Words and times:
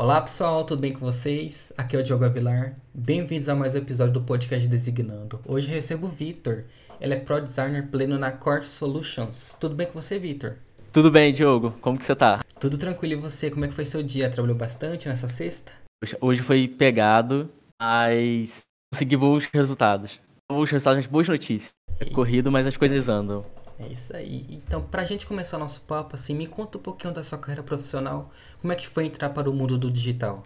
Olá 0.00 0.20
pessoal, 0.20 0.62
tudo 0.62 0.80
bem 0.80 0.92
com 0.92 1.00
vocês? 1.00 1.72
Aqui 1.76 1.96
é 1.96 1.98
o 1.98 2.02
Diogo 2.04 2.24
Avilar. 2.24 2.76
Bem-vindos 2.94 3.48
a 3.48 3.54
mais 3.56 3.74
um 3.74 3.78
episódio 3.78 4.12
do 4.12 4.20
podcast 4.20 4.68
Designando. 4.68 5.40
Hoje 5.44 5.66
eu 5.66 5.74
recebo 5.74 6.06
o 6.06 6.08
Vitor. 6.08 6.66
Ele 7.00 7.14
é 7.14 7.16
Pro 7.16 7.40
Designer 7.40 7.84
pleno 7.88 8.16
na 8.16 8.30
Core 8.30 8.64
Solutions. 8.64 9.56
Tudo 9.60 9.74
bem 9.74 9.88
com 9.88 10.00
você, 10.00 10.16
Vitor? 10.16 10.54
Tudo 10.92 11.10
bem, 11.10 11.32
Diogo. 11.32 11.72
Como 11.80 11.98
que 11.98 12.04
você 12.04 12.14
tá? 12.14 12.44
Tudo 12.60 12.78
tranquilo 12.78 13.14
e 13.14 13.16
você? 13.16 13.50
Como 13.50 13.64
é 13.64 13.68
que 13.68 13.74
foi 13.74 13.84
seu 13.84 14.00
dia? 14.00 14.30
Trabalhou 14.30 14.56
bastante 14.56 15.08
nessa 15.08 15.28
sexta? 15.28 15.72
Hoje 16.20 16.42
foi 16.42 16.68
pegado, 16.68 17.50
mas 17.82 18.66
consegui 18.94 19.16
bons 19.16 19.46
resultados. 19.52 20.20
Bons 20.48 20.70
resultados, 20.70 21.06
boas 21.06 21.26
notícias. 21.26 21.72
É 21.98 22.04
corrido, 22.04 22.52
mas 22.52 22.68
as 22.68 22.76
coisas 22.76 23.08
andam. 23.08 23.44
É 23.78 23.86
isso 23.86 24.14
aí. 24.14 24.44
Então, 24.50 24.82
pra 24.82 25.04
gente 25.04 25.26
começar 25.26 25.56
nosso 25.56 25.80
papo, 25.82 26.16
assim, 26.16 26.34
me 26.34 26.46
conta 26.46 26.78
um 26.78 26.80
pouquinho 26.80 27.14
da 27.14 27.22
sua 27.22 27.38
carreira 27.38 27.62
profissional. 27.62 28.32
Como 28.60 28.72
é 28.72 28.76
que 28.76 28.88
foi 28.88 29.06
entrar 29.06 29.30
para 29.30 29.48
o 29.48 29.52
mundo 29.52 29.78
do 29.78 29.90
digital? 29.90 30.44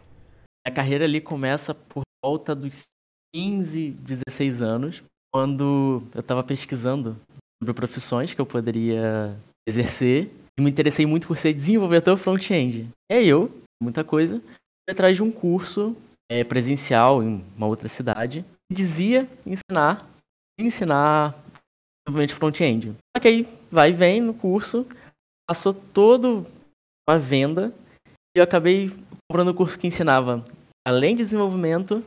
A 0.67 0.71
carreira 0.71 1.05
ali 1.05 1.21
começa 1.21 1.75
por 1.75 2.03
volta 2.23 2.55
dos 2.55 2.87
15, 3.35 3.91
16 3.91 4.63
anos, 4.63 5.03
quando 5.33 6.03
eu 6.15 6.21
estava 6.21 6.45
pesquisando 6.45 7.17
sobre 7.61 7.75
profissões 7.75 8.35
que 8.35 8.41
eu 8.41 8.47
poderia 8.47 9.35
exercer 9.67 10.31
e 10.59 10.63
me 10.63 10.71
interessei 10.71 11.07
muito 11.07 11.27
por 11.27 11.37
ser 11.39 11.55
desenvolvedor 11.55 12.19
front-end. 12.19 12.91
É 13.11 13.23
eu, 13.23 13.51
muita 13.83 14.05
coisa, 14.05 14.41
fui 14.41 14.93
atrás 14.93 15.17
de 15.17 15.23
um 15.23 15.33
curso 15.33 15.97
é, 16.31 16.45
presencial 16.45 17.23
em 17.23 17.43
uma 17.57 17.67
outra 17.67 17.89
cidade 17.89 18.45
que 18.71 18.77
dizia 18.77 19.29
ensinar, 19.47 20.07
ensinar 20.61 21.42
desenvolvimento 22.07 22.35
front-end. 22.35 22.97
Aí 23.17 23.49
vai 23.71 23.91
e 23.91 23.93
vem 23.93 24.21
no 24.21 24.35
curso, 24.35 24.87
passou 25.49 25.73
todo 25.73 26.47
a 27.09 27.17
venda 27.17 27.73
e 28.37 28.39
eu 28.39 28.45
acabei 28.45 28.91
comprando 29.31 29.49
o 29.49 29.55
curso 29.55 29.79
que 29.79 29.87
ensinava, 29.87 30.45
além 30.87 31.17
de 31.17 31.23
desenvolvimento, 31.23 32.05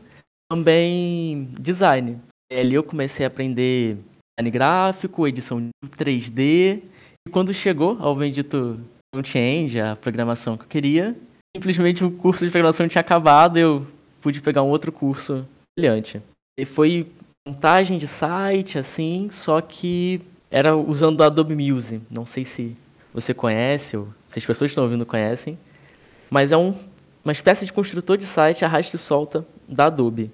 também 0.52 1.50
design. 1.60 2.20
E 2.52 2.56
ali 2.56 2.76
eu 2.76 2.84
comecei 2.84 3.26
a 3.26 3.28
aprender 3.28 3.98
design 4.38 4.52
gráfico, 4.52 5.28
edição 5.28 5.60
de 5.60 5.90
3D, 5.92 6.82
e 7.28 7.32
quando 7.32 7.54
chegou 7.54 7.98
ao 8.00 8.16
bendito 8.16 8.80
front-end, 9.14 9.80
a 9.80 9.96
programação 9.96 10.58
que 10.58 10.64
eu 10.64 10.68
queria, 10.68 11.16
simplesmente 11.56 12.04
o 12.04 12.12
curso 12.12 12.44
de 12.46 12.52
programação 12.52 12.88
tinha 12.88 13.02
acabado, 13.02 13.58
eu 13.58 13.88
pude 14.22 14.42
pegar 14.42 14.62
um 14.62 14.70
outro 14.70 14.92
curso 14.92 15.48
brilhante. 15.78 16.22
E 16.60 16.66
foi 16.66 17.12
montagem 17.48 18.00
de 18.00 18.08
site, 18.08 18.80
assim, 18.80 19.30
só 19.30 19.62
que 19.62 20.20
era 20.50 20.76
usando 20.76 21.20
o 21.20 21.24
Adobe 21.24 21.56
Music. 21.56 22.02
Não 22.10 22.26
sei 22.26 22.44
se 22.44 22.76
você 23.14 23.36
conhece, 23.36 23.96
ou 23.96 24.08
se 24.28 24.40
as 24.40 24.46
pessoas 24.46 24.70
que 24.70 24.72
estão 24.72 24.84
ouvindo 24.84 25.06
conhecem, 25.06 25.56
mas 26.28 26.52
é 26.52 26.58
um, 26.58 26.74
uma 27.24 27.32
espécie 27.32 27.64
de 27.64 27.72
construtor 27.72 28.18
de 28.18 28.26
site 28.26 28.66
arrasta 28.66 28.96
e 28.96 29.00
solta 29.00 29.46
da 29.68 29.86
Adobe. 29.86 30.32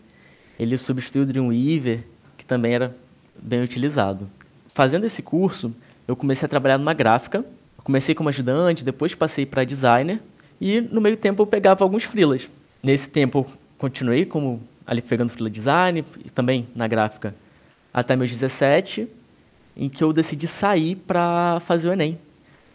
Ele 0.58 0.78
substituiu 0.78 1.24
o 1.24 1.26
Dreamweaver, 1.26 2.06
que 2.38 2.46
também 2.46 2.76
era 2.76 2.96
bem 3.36 3.62
utilizado. 3.62 4.30
Fazendo 4.74 5.06
esse 5.06 5.22
curso, 5.22 5.76
eu 6.08 6.16
comecei 6.16 6.46
a 6.46 6.50
trabalhar 6.50 6.78
numa 6.78 6.94
gráfica. 6.94 7.44
comecei 7.84 8.16
como 8.16 8.30
ajudante, 8.30 8.86
depois 8.86 9.14
passei 9.14 9.46
para 9.46 9.66
designer, 9.66 10.22
e 10.62 10.80
no 10.80 11.02
meio 11.02 11.18
tempo 11.18 11.42
eu 11.42 11.48
pegava 11.48 11.84
alguns 11.84 12.06
freelas. 12.06 12.48
Nesse 12.82 13.10
tempo 13.10 13.40
eu 13.40 13.48
continuei 13.78 14.26
como 14.26 14.62
ali 14.92 15.02
pegando 15.02 15.30
freela 15.30 15.50
design 15.50 16.04
e 16.26 16.30
também 16.30 16.68
na 16.76 16.86
gráfica 16.86 17.34
até 17.94 18.14
meus 18.14 18.30
17, 18.30 19.08
em 19.76 19.88
que 19.88 20.04
eu 20.04 20.12
decidi 20.12 20.50
sair 20.50 20.98
para 20.98 21.62
fazer 21.62 21.88
o 21.88 21.94
ENEM. 21.94 22.20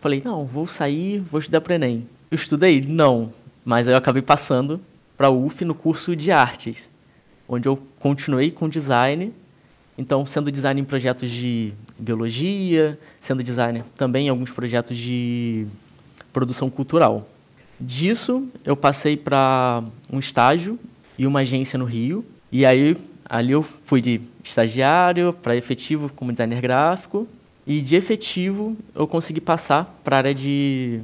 Falei, 0.01 0.23
não, 0.25 0.47
vou 0.47 0.67
sair, 0.67 1.21
vou 1.21 1.41
estudar 1.41 1.61
para 1.61 1.73
o 1.73 1.75
ENEM. 1.75 2.09
Eu 2.31 2.35
estudei? 2.35 2.81
Não, 2.81 3.35
mas 3.63 3.87
aí 3.87 3.93
eu 3.93 3.99
acabei 3.99 4.23
passando 4.23 4.81
para 5.15 5.29
o 5.29 5.45
UF 5.45 5.63
no 5.63 5.75
curso 5.75 6.17
de 6.17 6.33
artes, 6.33 6.91
onde 7.47 7.69
eu 7.69 7.79
continuei 8.01 8.51
com 8.51 8.67
design, 8.67 9.31
então 9.99 10.25
sendo 10.25 10.51
design 10.51 10.81
em 10.81 10.85
projetos 10.85 11.31
de 11.31 11.75
biologia, 11.99 12.99
sendo 13.21 13.43
designer 13.43 13.85
também 13.95 14.29
em 14.29 14.31
alguns 14.31 14.51
projetos 14.51 14.97
de 14.97 15.67
produção 16.33 16.71
cultural. 16.71 17.29
Disso, 17.79 18.49
eu 18.65 18.75
passei 18.75 19.19
para 19.19 19.85
um 20.11 20.19
estágio 20.19 20.79
e 21.19 21.27
uma 21.27 21.41
agência 21.41 21.79
no 21.79 21.85
Rio. 21.85 22.25
E 22.51 22.65
aí, 22.65 22.97
ali 23.29 23.53
eu 23.53 23.63
fui 23.63 24.01
de 24.01 24.21
estagiário 24.43 25.33
para 25.33 25.57
efetivo 25.57 26.11
como 26.15 26.33
designer 26.33 26.61
gráfico. 26.61 27.27
E 27.67 27.83
de 27.83 27.97
efetivo, 27.97 28.77
eu 28.95 29.07
consegui 29.07 29.41
passar 29.41 29.85
para 30.05 30.17
a 30.17 30.19
área 30.19 30.35
de 30.35 31.01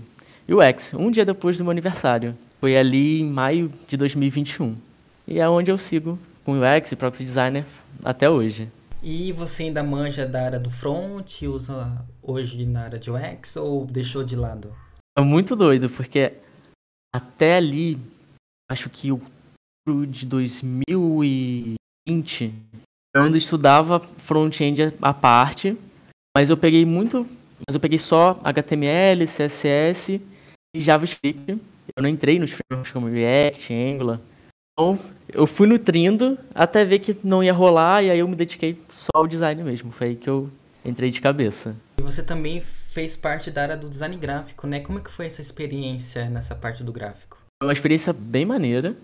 UX, 0.49 0.95
um 0.95 1.11
dia 1.11 1.25
depois 1.25 1.59
do 1.59 1.65
meu 1.65 1.71
aniversário. 1.71 2.37
Foi 2.61 2.77
ali 2.77 3.21
em 3.21 3.29
maio 3.29 3.73
de 3.89 3.97
2021. 3.97 4.77
E 5.27 5.41
é 5.41 5.49
onde 5.49 5.71
eu 5.71 5.79
sigo 5.79 6.19
com 6.45 6.59
UX 6.59 6.93
e 6.93 6.97
Proxy 6.97 7.25
Designer 7.25 7.65
até 8.05 8.31
hoje. 8.31 8.69
E 9.03 9.33
você 9.33 9.65
ainda 9.65 9.83
manja 9.83 10.25
da 10.25 10.45
área 10.45 10.61
do 10.61 10.71
front, 10.71 11.43
usa 11.43 12.05
hoje 12.23 12.65
na 12.65 12.85
área 12.85 12.99
de 12.99 13.11
UX 13.11 13.57
ou 13.57 13.85
deixou 13.85 14.23
de 14.23 14.37
lado? 14.37 14.73
É 15.19 15.23
muito 15.23 15.57
doido, 15.57 15.91
porque 15.91 16.35
até 17.13 17.57
ali, 17.57 17.99
acho 18.71 18.89
que 18.89 19.11
o 19.11 19.21
de 20.09 20.25
2020, 20.27 22.55
eu 23.15 23.23
ainda 23.23 23.37
estudava 23.37 24.01
front-end 24.17 24.95
à 25.03 25.13
parte, 25.13 25.77
mas 26.37 26.51
eu 26.51 26.57
peguei 26.57 26.87
muito, 26.87 27.27
mas 27.67 27.75
eu 27.75 27.81
peguei 27.81 27.99
só 27.99 28.41
HTML, 28.45 29.27
CSS 29.27 30.21
e 30.75 30.81
JavaScript. 30.81 31.59
Eu 31.97 32.03
não 32.03 32.09
entrei 32.09 32.39
nos 32.39 32.53
frameworks 32.53 32.93
como 32.93 33.09
React, 33.09 33.75
Angular. 33.75 34.21
Então, 34.73 34.99
eu 35.29 35.47
fui 35.47 35.67
nutrindo 35.67 36.39
até 36.55 36.85
ver 36.85 37.01
que 37.01 37.17
não 37.25 37.43
ia 37.43 37.53
rolar 37.53 38.05
e 38.05 38.11
aí 38.11 38.21
eu 38.21 38.29
me 38.29 38.37
dediquei 38.37 38.81
só 38.89 39.11
ao 39.15 39.27
design 39.27 39.65
mesmo. 39.65 39.91
Foi 39.91 40.09
aí 40.09 40.17
que 40.17 40.31
eu 40.31 40.49
entrei 40.85 41.11
de 41.11 41.21
cabeça. 41.21 41.75
E 41.99 42.03
você 42.03 42.23
também 42.23 42.61
fez 42.61 43.17
parte 43.17 43.51
da 43.51 43.63
área 43.63 43.77
do 43.77 43.91
design 43.91 44.17
gráfico, 44.17 44.67
né? 44.67 44.81
Como 44.81 45.01
é 45.01 45.03
que 45.03 45.11
foi 45.11 45.27
essa 45.27 45.43
experiência 45.43 46.31
nessa 46.31 46.55
parte 46.55 46.85
do 46.85 46.93
gráfico? 46.93 47.37
Foi 47.61 47.67
uma 47.67 47.73
experiência 47.73 48.13
bem 48.13 48.47
maneira. 48.47 48.97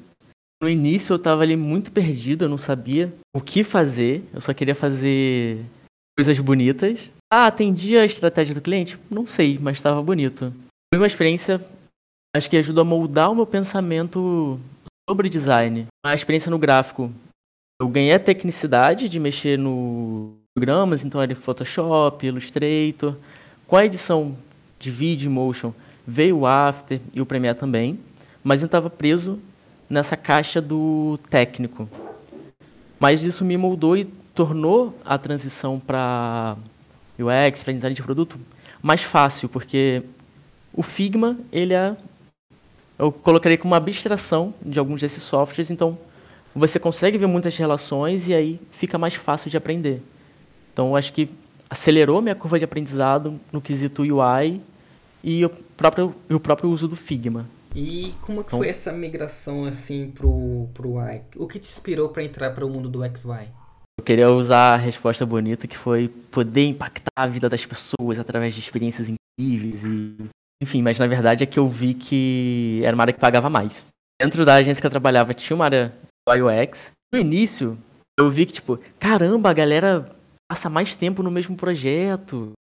No 0.61 0.69
início 0.69 1.15
eu 1.15 1.19
tava 1.19 1.43
ali 1.43 1.55
muito 1.55 1.93
perdido, 1.93 2.45
eu 2.45 2.49
não 2.49 2.59
sabia 2.59 3.15
o 3.35 3.41
que 3.41 3.63
fazer, 3.63 4.25
eu 4.35 4.41
só 4.41 4.53
queria 4.53 4.75
fazer 4.75 5.65
coisas 6.17 6.39
bonitas. 6.41 7.13
Ah, 7.33 7.47
atendia 7.47 8.03
a 8.03 8.05
estratégia 8.05 8.55
do 8.55 8.61
cliente? 8.61 8.99
Não 9.09 9.25
sei, 9.25 9.57
mas 9.61 9.77
estava 9.77 10.03
bonito. 10.03 10.53
Foi 10.93 10.99
uma 10.99 11.07
experiência, 11.07 11.65
acho 12.35 12.51
que 12.51 12.57
ajudou 12.57 12.83
a 12.83 12.85
moldar 12.85 13.31
o 13.31 13.37
meu 13.37 13.47
pensamento 13.47 14.59
sobre 15.09 15.29
design. 15.29 15.87
A 16.05 16.13
experiência 16.13 16.51
no 16.51 16.59
gráfico, 16.59 17.13
eu 17.81 17.87
ganhei 17.89 18.13
a 18.13 18.19
tecnicidade 18.19 19.09
de 19.09 19.21
mexer 19.21 19.57
no 19.57 20.35
programas, 20.57 21.05
então 21.05 21.23
era 21.23 21.37
Photoshop, 21.37 22.27
Illustrator. 22.27 23.15
Com 23.65 23.77
a 23.77 23.85
edição 23.85 24.37
de 24.77 24.91
vídeo 24.91 25.31
motion, 25.31 25.73
veio 26.05 26.39
o 26.39 26.47
After 26.47 27.01
e 27.15 27.21
o 27.21 27.27
Premiere 27.27 27.57
também, 27.57 28.01
mas 28.43 28.61
eu 28.61 28.67
estava 28.67 28.91
preso 28.91 29.39
nessa 29.89 30.17
caixa 30.17 30.61
do 30.61 31.19
técnico. 31.31 31.89
Mas 32.99 33.23
isso 33.23 33.45
me 33.45 33.57
moldou 33.57 33.97
e 33.97 34.05
tornou 34.35 34.95
a 35.05 35.17
transição 35.19 35.79
para 35.79 36.57
UX, 37.19 37.63
para 37.63 37.73
design 37.73 37.95
de 37.95 38.03
produto, 38.03 38.39
mais 38.83 39.03
fácil, 39.03 39.49
porque 39.49 40.03
o 40.73 40.83
Figma, 40.83 41.37
ele 41.53 41.75
é 41.75 41.97
eu 42.99 43.13
colocaria 43.13 43.57
como 43.57 43.73
uma 43.73 43.77
abstração 43.77 44.53
de 44.61 44.79
alguns 44.79 45.01
desses 45.01 45.23
softwares, 45.23 45.71
então 45.71 45.97
você 46.55 46.81
consegue 46.81 47.17
ver 47.17 47.29
muitas 47.29 47.57
relações 47.57 48.29
e 48.29 48.35
aí 48.35 48.61
fica 48.73 48.99
mais 48.99 49.15
fácil 49.15 49.49
de 49.49 49.57
aprender. 49.57 50.03
Então, 50.73 50.89
eu 50.89 50.97
acho 50.97 51.13
que 51.13 51.31
acelerou 51.71 52.21
minha 52.21 52.35
curva 52.35 52.59
de 52.59 52.65
aprendizado 52.65 53.39
no 53.53 53.61
quesito 53.61 54.03
UI 54.03 54.61
e 55.23 55.45
o 55.45 55.49
próprio, 55.49 56.15
o 56.29 56.41
próprio 56.41 56.71
uso 56.71 56.89
do 56.89 56.97
Figma. 56.97 57.47
E 57.75 58.15
como 58.23 58.43
que 58.43 58.49
então, 58.49 58.59
foi 58.59 58.69
essa 58.69 58.93
migração 58.93 59.65
assim 59.65 60.11
pro, 60.11 60.69
pro 60.75 60.99
Y? 61.01 61.23
O 61.37 61.47
que 61.47 61.59
te 61.59 61.69
inspirou 61.69 62.09
para 62.09 62.23
entrar 62.23 62.51
para 62.51 62.65
o 62.65 62.71
mundo 62.71 62.89
do 62.89 63.05
XY? 63.05 63.49
Eu 63.99 64.05
queria 64.05 64.31
usar 64.31 64.75
a 64.75 64.77
resposta 64.77 65.27
bonita 65.27 65.67
que 65.67 65.77
foi 65.77 66.09
poder 66.31 66.67
impactar 66.67 67.11
a 67.17 67.27
vida 67.27 67.49
das 67.49 67.67
pessoas 67.67 68.19
através 68.19 68.55
de 68.55 68.61
experiências 68.61 69.09
incríveis 69.09 69.85
e 69.85 70.17
enfim, 70.63 70.83
mas 70.83 70.99
na 70.99 71.07
verdade 71.07 71.45
é 71.45 71.47
que 71.47 71.59
eu 71.59 71.69
vi 71.69 71.95
que 71.95 72.81
era 72.85 72.95
uma 72.95 73.05
área 73.05 73.13
que 73.13 73.21
pagava 73.21 73.49
mais. 73.49 73.85
Dentro 74.21 74.45
da 74.45 74.55
agência 74.55 74.81
que 74.81 74.87
eu 74.87 74.91
trabalhava 74.91 75.35
tinha 75.35 75.55
uma 75.55 75.65
área 75.65 75.95
UX. 76.29 76.93
No 77.13 77.21
início, 77.21 77.79
eu 78.19 78.31
vi 78.31 78.45
que 78.45 78.55
tipo, 78.55 78.79
caramba, 78.99 79.51
a 79.51 79.55
galera 79.55 80.11
passa 80.51 80.69
mais 80.69 80.97
tempo 80.97 81.23
no 81.23 81.31
mesmo 81.31 81.57
projeto. 81.57 82.53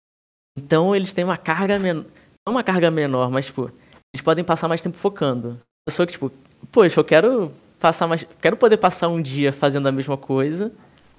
Então 0.59 0.95
eles 0.95 1.13
têm 1.13 1.25
uma 1.25 1.37
carga 1.37 1.79
menor, 1.79 2.07
não 2.47 2.55
uma 2.55 2.63
carga 2.63 2.91
menor, 2.91 3.31
mas 3.31 3.47
tipo, 3.47 3.71
podem 4.27 4.43
passar 4.43 4.67
mais 4.67 4.83
tempo 4.83 4.97
focando. 4.97 5.57
Eu 5.87 5.93
sou 5.93 6.05
que, 6.05 6.15
tipo, 6.15 6.33
poxa, 6.73 6.99
eu 6.99 7.05
quero 7.05 7.53
passar 7.79 8.09
mais. 8.09 8.27
Quero 8.43 8.57
poder 8.57 8.77
passar 8.77 9.07
um 9.07 9.23
dia 9.23 9.53
fazendo 9.53 9.87
a 9.87 9.93
mesma 9.93 10.17
coisa, 10.17 10.73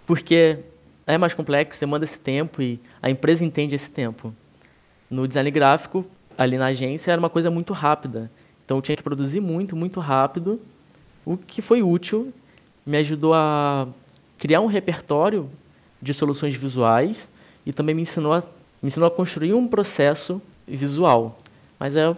porque 0.06 0.60
é 1.06 1.18
mais 1.18 1.34
complexo, 1.34 1.80
demanda 1.80 2.04
esse 2.04 2.20
tempo 2.20 2.62
e 2.62 2.78
a 3.02 3.10
empresa 3.10 3.46
entende 3.46 3.74
esse 3.74 3.90
tempo. 3.90 4.36
No 5.10 5.26
design 5.26 5.50
gráfico, 5.50 6.06
ali 6.38 6.58
na 6.58 6.66
agência, 6.66 7.10
era 7.10 7.18
uma 7.18 7.30
coisa 7.30 7.50
muito 7.50 7.72
rápida. 7.72 8.30
Então 8.66 8.78
eu 8.78 8.82
tinha 8.82 8.98
que 8.98 9.04
produzir 9.04 9.40
muito, 9.40 9.74
muito 9.74 10.02
rápido, 10.02 10.60
o 11.26 11.38
que 11.38 11.62
foi 11.62 11.82
útil, 11.82 12.34
me 12.86 12.98
ajudou 12.98 13.34
a 13.34 13.88
criar 14.38 14.60
um 14.60 14.68
repertório 14.68 15.50
de 16.02 16.14
soluções 16.14 16.56
visuais 16.56 17.30
e 17.66 17.72
também 17.72 17.96
me 17.96 18.02
ensinou 18.02 18.34
a, 18.34 18.44
me 18.82 18.88
ensinou 18.88 19.08
a 19.08 19.12
construir 19.12 19.54
um 19.54 19.66
processo 19.66 20.42
visual. 20.68 21.38
Mas 21.80 21.96
é, 21.96 22.14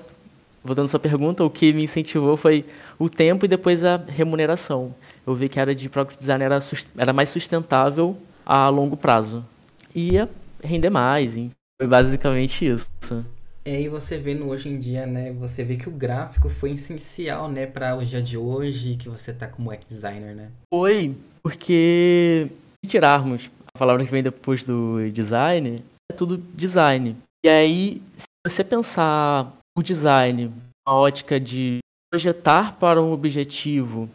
voltando 0.63 0.85
à 0.85 0.89
sua 0.89 1.00
pergunta, 1.00 1.44
o 1.44 1.50
que 1.50 1.71
me 1.73 1.83
incentivou 1.83 2.35
foi 2.38 2.65
o 2.97 3.09
tempo 3.09 3.45
e 3.45 3.47
depois 3.47 3.83
a 3.83 3.97
remuneração. 3.97 4.94
Eu 5.25 5.35
vi 5.35 5.47
que 5.47 5.59
a 5.59 5.63
área 5.63 5.75
de 5.75 5.89
product 5.89 6.19
design 6.19 6.44
era, 6.44 6.59
era 6.97 7.13
mais 7.13 7.29
sustentável 7.29 8.17
a 8.45 8.67
longo 8.69 8.97
prazo. 8.97 9.45
E 9.94 10.13
ia 10.13 10.29
render 10.63 10.89
mais, 10.89 11.38
hein? 11.38 11.51
foi 11.79 11.88
basicamente 11.88 12.67
isso. 12.67 13.25
É, 13.63 13.81
e 13.81 13.88
você 13.88 14.17
vê 14.17 14.35
no 14.35 14.50
hoje 14.50 14.69
em 14.69 14.77
dia, 14.77 15.06
né? 15.06 15.31
Você 15.33 15.63
vê 15.63 15.77
que 15.77 15.88
o 15.88 15.91
gráfico 15.91 16.50
foi 16.50 16.71
essencial, 16.71 17.50
né, 17.50 17.65
para 17.65 17.95
o 17.95 18.03
dia 18.03 18.21
de 18.21 18.38
hoje, 18.38 18.97
que 18.97 19.07
você 19.07 19.31
tá 19.31 19.47
como 19.47 19.69
web 19.69 19.83
designer, 19.88 20.35
né? 20.35 20.50
Foi, 20.73 21.15
porque 21.41 22.47
se 22.83 22.89
tirarmos 22.89 23.50
a 23.73 23.79
palavra 23.79 24.03
que 24.03 24.11
vem 24.11 24.23
depois 24.23 24.63
do 24.63 25.09
design, 25.11 25.77
é 26.11 26.15
tudo 26.15 26.38
design. 26.53 27.15
E 27.45 27.50
aí, 27.50 28.01
se 28.17 28.27
você 28.45 28.63
pensar 28.63 29.53
o 29.80 29.84
design, 29.84 30.52
a 30.86 30.94
ótica 30.94 31.40
de 31.40 31.80
projetar 32.12 32.76
para 32.76 33.02
um 33.02 33.12
objetivo, 33.12 34.10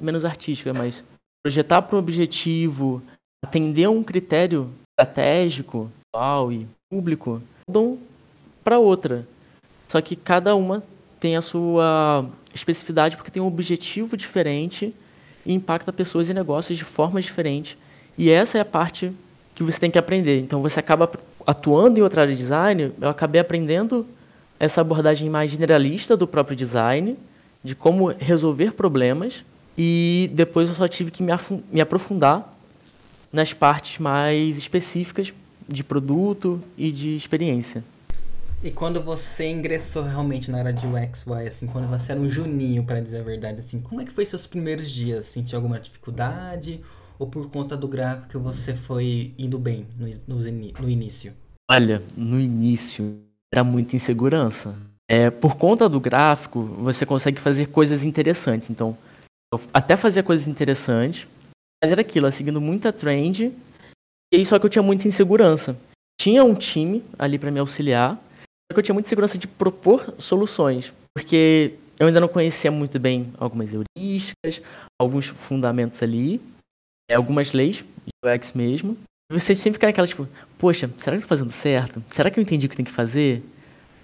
menos 0.00 0.24
artística, 0.24 0.72
mas 0.72 1.04
projetar 1.44 1.82
para 1.82 1.96
um 1.96 1.98
objetivo, 1.98 3.02
atender 3.44 3.84
a 3.84 3.90
um 3.90 4.02
critério 4.02 4.70
estratégico, 4.98 5.90
e 6.52 6.66
público, 6.90 7.42
mudam 7.68 7.98
para 8.62 8.78
outra. 8.78 9.26
Só 9.88 10.00
que 10.00 10.16
cada 10.16 10.54
uma 10.54 10.82
tem 11.20 11.36
a 11.36 11.42
sua 11.42 12.28
especificidade 12.54 13.16
porque 13.16 13.30
tem 13.30 13.42
um 13.42 13.46
objetivo 13.46 14.16
diferente 14.16 14.94
e 15.44 15.52
impacta 15.52 15.92
pessoas 15.92 16.30
e 16.30 16.34
negócios 16.34 16.78
de 16.78 16.84
formas 16.84 17.24
diferentes. 17.24 17.76
E 18.16 18.30
essa 18.30 18.58
é 18.58 18.60
a 18.60 18.64
parte 18.64 19.12
que 19.54 19.62
você 19.62 19.78
tem 19.78 19.90
que 19.90 19.98
aprender. 19.98 20.40
Então 20.40 20.62
você 20.62 20.80
acaba 20.80 21.10
atuando 21.46 21.98
em 21.98 22.02
outra 22.02 22.22
área 22.22 22.32
de 22.32 22.40
design, 22.40 22.92
eu 23.00 23.08
acabei 23.08 23.40
aprendendo 23.40 24.06
essa 24.64 24.80
abordagem 24.80 25.28
mais 25.28 25.50
generalista 25.50 26.16
do 26.16 26.26
próprio 26.26 26.56
design, 26.56 27.16
de 27.62 27.74
como 27.74 28.08
resolver 28.08 28.72
problemas, 28.72 29.44
e 29.76 30.30
depois 30.32 30.68
eu 30.68 30.74
só 30.74 30.88
tive 30.88 31.10
que 31.10 31.22
me, 31.22 31.32
me 31.70 31.80
aprofundar 31.80 32.50
nas 33.32 33.52
partes 33.52 33.98
mais 33.98 34.56
específicas 34.56 35.32
de 35.68 35.84
produto 35.84 36.60
e 36.78 36.90
de 36.90 37.14
experiência. 37.14 37.84
E 38.62 38.70
quando 38.70 39.02
você 39.02 39.50
ingressou 39.50 40.04
realmente 40.04 40.50
na 40.50 40.58
área 40.58 40.72
de 40.72 40.86
UX, 40.86 41.26
UI, 41.26 41.46
assim, 41.46 41.66
quando 41.66 41.86
você 41.86 42.12
era 42.12 42.20
um 42.20 42.30
juninho, 42.30 42.84
para 42.84 43.00
dizer 43.00 43.18
a 43.18 43.22
verdade, 43.22 43.60
assim, 43.60 43.78
como 43.78 44.00
é 44.00 44.04
que 44.04 44.12
foi 44.12 44.24
seus 44.24 44.46
primeiros 44.46 44.90
dias? 44.90 45.26
Sentiu 45.26 45.58
alguma 45.58 45.78
dificuldade? 45.78 46.80
Ou 47.18 47.26
por 47.26 47.50
conta 47.50 47.76
do 47.76 47.86
gráfico 47.86 48.40
você 48.40 48.74
foi 48.74 49.34
indo 49.36 49.58
bem 49.58 49.86
no, 49.98 50.36
no, 50.36 50.42
no 50.80 50.88
início? 50.88 51.34
Olha, 51.70 52.02
no 52.16 52.40
início 52.40 53.18
era 53.54 53.62
muita 53.62 53.94
insegurança. 53.94 54.76
É, 55.08 55.30
por 55.30 55.56
conta 55.56 55.88
do 55.88 56.00
gráfico, 56.00 56.62
você 56.62 57.06
consegue 57.06 57.40
fazer 57.40 57.68
coisas 57.68 58.02
interessantes. 58.02 58.68
Então, 58.68 58.98
até 59.72 59.96
fazer 59.96 60.24
coisas 60.24 60.48
interessantes, 60.48 61.28
mas 61.80 61.92
era 61.92 62.00
aquilo, 62.00 62.30
seguindo 62.32 62.60
muita 62.60 62.92
trend 62.92 63.52
e 64.34 64.38
aí, 64.38 64.44
só 64.44 64.58
que 64.58 64.66
eu 64.66 64.70
tinha 64.70 64.82
muita 64.82 65.06
insegurança. 65.06 65.76
Tinha 66.20 66.42
um 66.42 66.56
time 66.56 67.04
ali 67.16 67.38
para 67.38 67.52
me 67.52 67.60
auxiliar, 67.60 68.16
só 68.16 68.74
que 68.74 68.78
eu 68.80 68.82
tinha 68.82 68.92
muita 68.92 69.06
insegurança 69.06 69.38
de 69.38 69.46
propor 69.46 70.12
soluções, 70.18 70.92
porque 71.16 71.74
eu 72.00 72.08
ainda 72.08 72.18
não 72.18 72.26
conhecia 72.26 72.72
muito 72.72 72.98
bem 72.98 73.32
algumas 73.38 73.72
heurísticas, 73.72 74.60
alguns 75.00 75.26
fundamentos 75.26 76.02
ali, 76.02 76.40
é, 77.08 77.14
algumas 77.14 77.52
leis 77.52 77.84
UX 78.24 78.52
mesmo. 78.54 78.96
Você 79.30 79.54
sempre 79.54 79.74
fica 79.74 79.86
naquela, 79.86 80.06
tipo, 80.06 80.28
poxa, 80.58 80.90
será 80.98 81.16
que 81.16 81.22
eu 81.22 81.26
tô 81.26 81.28
fazendo 81.28 81.50
certo? 81.50 82.04
Será 82.10 82.30
que 82.30 82.38
eu 82.38 82.42
entendi 82.42 82.66
o 82.66 82.68
que 82.68 82.76
tem 82.76 82.84
que 82.84 82.92
fazer? 82.92 83.42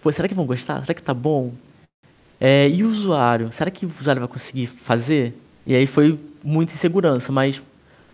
Pô, 0.01 0.11
será 0.11 0.27
que 0.27 0.35
vão 0.35 0.47
gostar? 0.47 0.81
Será 0.81 0.95
que 0.95 1.03
tá 1.03 1.13
bom? 1.13 1.53
É, 2.41 2.71
e 2.71 2.83
o 2.83 2.89
usuário? 2.89 3.53
Será 3.53 3.71
que 3.71 3.85
o 3.85 3.93
usuário 4.01 4.21
vai 4.21 4.29
conseguir 4.29 4.67
fazer? 4.67 5.35
E 5.67 5.75
aí 5.75 5.87
foi 5.87 6.19
muita 6.43 6.73
insegurança, 6.73 7.31
mas 7.31 7.61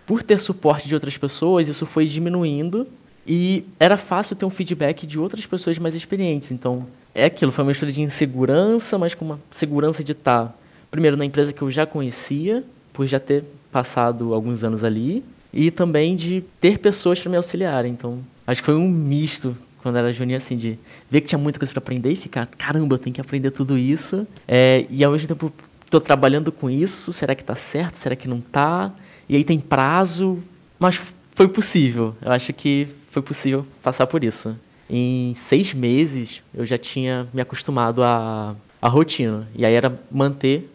por 0.05 0.21
ter 0.21 0.39
suporte 0.39 0.89
de 0.89 0.95
outras 0.95 1.17
pessoas, 1.17 1.69
isso 1.69 1.87
foi 1.87 2.07
diminuindo 2.07 2.89
e 3.25 3.65
era 3.79 3.97
fácil 3.97 4.35
ter 4.35 4.45
um 4.45 4.51
feedback 4.51 5.07
de 5.07 5.17
outras 5.17 5.47
pessoas 5.47 5.79
mais 5.79 5.95
experientes. 5.95 6.51
Então, 6.51 6.89
é 7.15 7.27
aquilo, 7.27 7.53
foi 7.53 7.63
uma 7.63 7.69
mistura 7.69 7.93
de 7.93 8.03
insegurança, 8.03 8.99
mas 8.99 9.15
com 9.15 9.25
uma 9.25 9.41
segurança 9.49 10.03
de 10.03 10.11
estar, 10.11 10.59
primeiro, 10.91 11.17
na 11.17 11.25
empresa 11.25 11.53
que 11.53 11.63
eu 11.63 11.71
já 11.71 11.87
conhecia, 11.87 12.65
por 12.93 13.07
já 13.07 13.21
ter 13.21 13.45
passado 13.71 14.35
alguns 14.35 14.65
anos 14.65 14.83
ali, 14.83 15.25
e 15.57 15.71
também 15.71 16.15
de 16.15 16.45
ter 16.61 16.79
pessoas 16.79 17.21
para 17.21 17.31
me 17.31 17.37
auxiliarem. 17.37 17.93
Então, 17.93 18.21
acho 18.47 18.61
que 18.63 18.67
foi 18.67 18.75
um 18.75 18.89
misto 18.89 19.57
quando 19.83 19.97
era 19.97 20.13
juninho, 20.13 20.37
assim, 20.37 20.57
de 20.57 20.79
ver 21.11 21.21
que 21.21 21.29
tinha 21.29 21.39
muita 21.39 21.59
coisa 21.59 21.73
para 21.73 21.81
aprender 21.81 22.11
e 22.11 22.17
ficar, 22.17 22.47
caramba, 22.47 22.95
eu 22.95 22.99
tenho 22.99 23.15
que 23.15 23.21
aprender 23.21 23.53
tudo 23.53 23.79
isso. 23.79 24.27
É, 24.47 24.85
e 24.91 25.05
ao 25.05 25.13
mesmo 25.13 25.29
tempo, 25.29 25.53
estou 25.85 26.01
trabalhando 26.01 26.51
com 26.51 26.69
isso, 26.69 27.13
será 27.13 27.35
que 27.35 27.43
está 27.43 27.55
certo? 27.55 27.97
Será 27.97 28.17
que 28.17 28.27
não 28.27 28.39
está? 28.39 28.93
e 29.29 29.37
aí 29.37 29.45
tem 29.45 29.59
prazo, 29.59 30.43
mas 30.79 31.01
foi 31.33 31.49
possível. 31.49 32.15
Eu 32.23 32.33
acho 32.33 32.53
que 32.53 32.89
foi 33.11 33.23
possível 33.23 33.67
passar 33.83 34.07
por 34.07 34.23
isso. 34.23 34.57
Em 34.89 35.35
seis 35.35 35.75
meses 35.75 36.43
eu 36.55 36.65
já 36.65 36.79
tinha 36.79 37.27
me 37.35 37.41
acostumado 37.41 38.03
à, 38.03 38.55
à 38.81 38.89
rotina. 38.89 39.49
E 39.55 39.67
aí 39.67 39.75
era 39.75 39.99
manter 40.11 40.71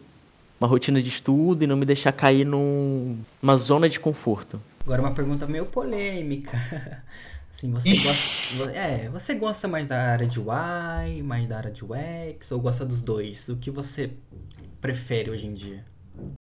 uma 0.60 0.68
rotina 0.68 1.01
de 1.01 1.10
estudo 1.10 1.63
e 1.63 1.68
não 1.68 1.77
me 1.77 1.86
deixar 1.86 2.12
cair 2.12 2.45
num, 2.45 3.18
numa 3.42 3.56
zona 3.56 3.88
de 3.88 4.00
conforto. 4.00 4.62
Agora 4.83 5.01
uma 5.01 5.13
pergunta 5.13 5.45
meio 5.48 5.66
polêmica. 5.66 6.57
Assim, 7.51 7.72
você 7.72 7.89
gosta, 7.89 8.72
é, 8.72 9.10
você 9.10 9.36
gosta 9.36 9.68
mais 9.68 9.86
da 9.88 9.98
área 9.98 10.25
de 10.25 10.39
UI, 10.39 11.22
mais 11.22 11.48
da 11.48 11.57
área 11.57 11.72
de 11.72 11.83
UX 11.83 12.51
ou 12.51 12.60
gosta 12.60 12.86
dos 12.86 13.01
dois? 13.01 13.50
O 13.50 13.57
que 13.57 13.69
você 13.69 14.12
prefere 14.80 15.30
hoje 15.30 15.48
em 15.48 15.54
dia? 15.54 15.86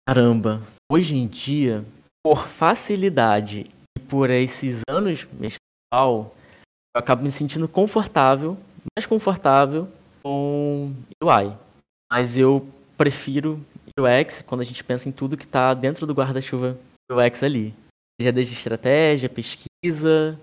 Caramba, 0.08 0.62
hoje 0.92 1.16
em 1.16 1.28
dia, 1.28 1.86
por 2.26 2.48
facilidade 2.48 3.70
e 3.98 4.00
por 4.00 4.30
esses 4.30 4.82
anos 4.90 5.28
mescal, 5.34 6.36
eu 6.96 7.00
acabo 7.00 7.22
me 7.22 7.32
sentindo 7.32 7.68
confortável, 7.68 8.58
mais 8.98 9.06
confortável 9.06 9.88
com 10.24 10.94
UI. 11.22 11.54
Mas 12.12 12.38
eu 12.38 12.68
prefiro 12.98 13.64
UX 14.00 14.42
quando 14.42 14.62
a 14.62 14.66
gente 14.66 14.84
pensa 14.84 15.08
em 15.08 15.12
tudo 15.12 15.38
que 15.38 15.46
está 15.46 15.74
dentro 15.74 16.08
do 16.08 16.14
guarda-chuva 16.14 16.78
UX 17.12 17.44
ali. 17.44 17.74
Seja 18.20 18.32
desde 18.32 18.54
estratégia, 18.54 19.28
pesquisa, 19.28 20.40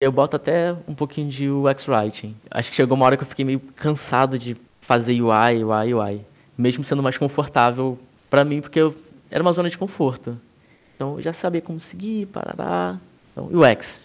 eu 0.00 0.10
boto 0.10 0.36
até 0.36 0.72
um 0.88 0.94
pouquinho 0.94 1.28
de 1.28 1.48
UX 1.48 1.86
Writing. 1.88 2.36
Acho 2.50 2.70
que 2.70 2.76
chegou 2.76 2.96
uma 2.96 3.06
hora 3.06 3.16
que 3.16 3.22
eu 3.22 3.28
fiquei 3.28 3.44
meio 3.44 3.60
cansado 3.60 4.38
de 4.38 4.56
fazer 4.80 5.22
UI, 5.22 5.64
UI, 5.64 5.94
UI. 5.94 6.26
Mesmo 6.58 6.84
sendo 6.84 7.02
mais 7.02 7.16
confortável 7.16 7.98
para 8.28 8.44
mim, 8.44 8.60
porque 8.60 8.80
eu, 8.80 8.96
era 9.30 9.42
uma 9.42 9.52
zona 9.52 9.70
de 9.70 9.78
conforto. 9.78 10.38
Então, 10.96 11.14
eu 11.16 11.22
já 11.22 11.32
sabia 11.32 11.62
como 11.62 11.78
seguir, 11.78 12.26
parará. 12.26 12.98
Então, 13.30 13.48
UX. 13.52 14.04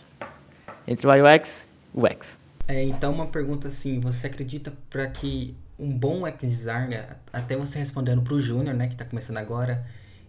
Entre 0.88 1.08
o 1.08 1.12
UX 1.12 1.68
UX. 1.94 2.40
É, 2.68 2.84
então, 2.84 3.12
uma 3.12 3.28
pergunta 3.28 3.68
assim, 3.68 4.00
você 4.00 4.28
acredita 4.28 4.72
para 4.90 5.08
que 5.08 5.56
um 5.80 5.90
bom 5.90 6.28
UX 6.28 6.42
designer, 6.42 7.18
até 7.34 7.56
você 7.56 7.80
respondendo 7.80 8.22
para 8.22 8.34
o 8.34 8.40
Júnior, 8.40 8.76
né, 8.76 8.88
que 8.88 8.94
está 8.94 9.06
começando 9.06 9.38
agora, 9.38 9.86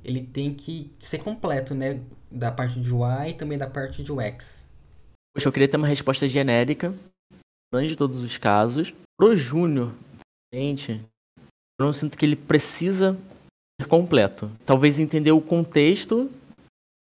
ele 0.09 0.23
tem 0.23 0.55
que 0.55 0.91
ser 0.99 1.19
completo, 1.19 1.75
né, 1.75 2.01
da 2.31 2.51
parte 2.51 2.81
de 2.81 2.93
UI 2.93 3.31
e 3.31 3.35
também 3.35 3.59
da 3.59 3.67
parte 3.67 4.03
de 4.03 4.11
UX? 4.11 4.65
Poxa, 5.35 5.49
eu 5.49 5.53
queria 5.53 5.69
ter 5.69 5.77
uma 5.77 5.87
resposta 5.87 6.27
genérica, 6.27 6.95
de 7.75 7.95
todos 7.95 8.23
os 8.23 8.39
casos. 8.39 8.95
Pro 9.19 9.37
Júnior, 9.37 9.93
gente, 10.53 11.01
eu 11.79 11.87
não 11.87 11.93
sinto 11.93 12.17
que 12.17 12.25
ele 12.25 12.37
precisa 12.37 13.19
completo. 13.89 14.51
Talvez 14.65 14.99
entender 14.99 15.33
o 15.33 15.41
contexto 15.41 16.31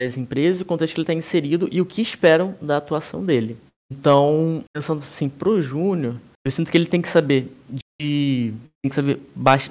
das 0.00 0.19
empresas, 0.19 0.61
o 0.61 0.67
contexto 0.67 0.95
que 0.95 1.00
ele 1.00 1.05
está 1.05 1.15
inserido 1.15 1.69
e 1.73 1.81
o 1.81 1.87
que 1.87 2.03
esperam 2.03 2.57
da 2.61 2.77
atuação 2.77 3.25
dele. 3.25 3.57
Então, 3.91 4.62
pensando 4.77 4.99
assim, 4.99 5.29
pro 5.29 5.61
Júnior, 5.61 6.21
eu 6.45 6.50
sinto 6.50 6.71
que 6.71 6.77
ele 6.77 6.87
tem 6.87 7.00
que 7.00 7.09
saber 7.09 7.50
de 7.69 7.81
tem 7.99 8.88
que 8.88 8.95
saber 8.95 9.21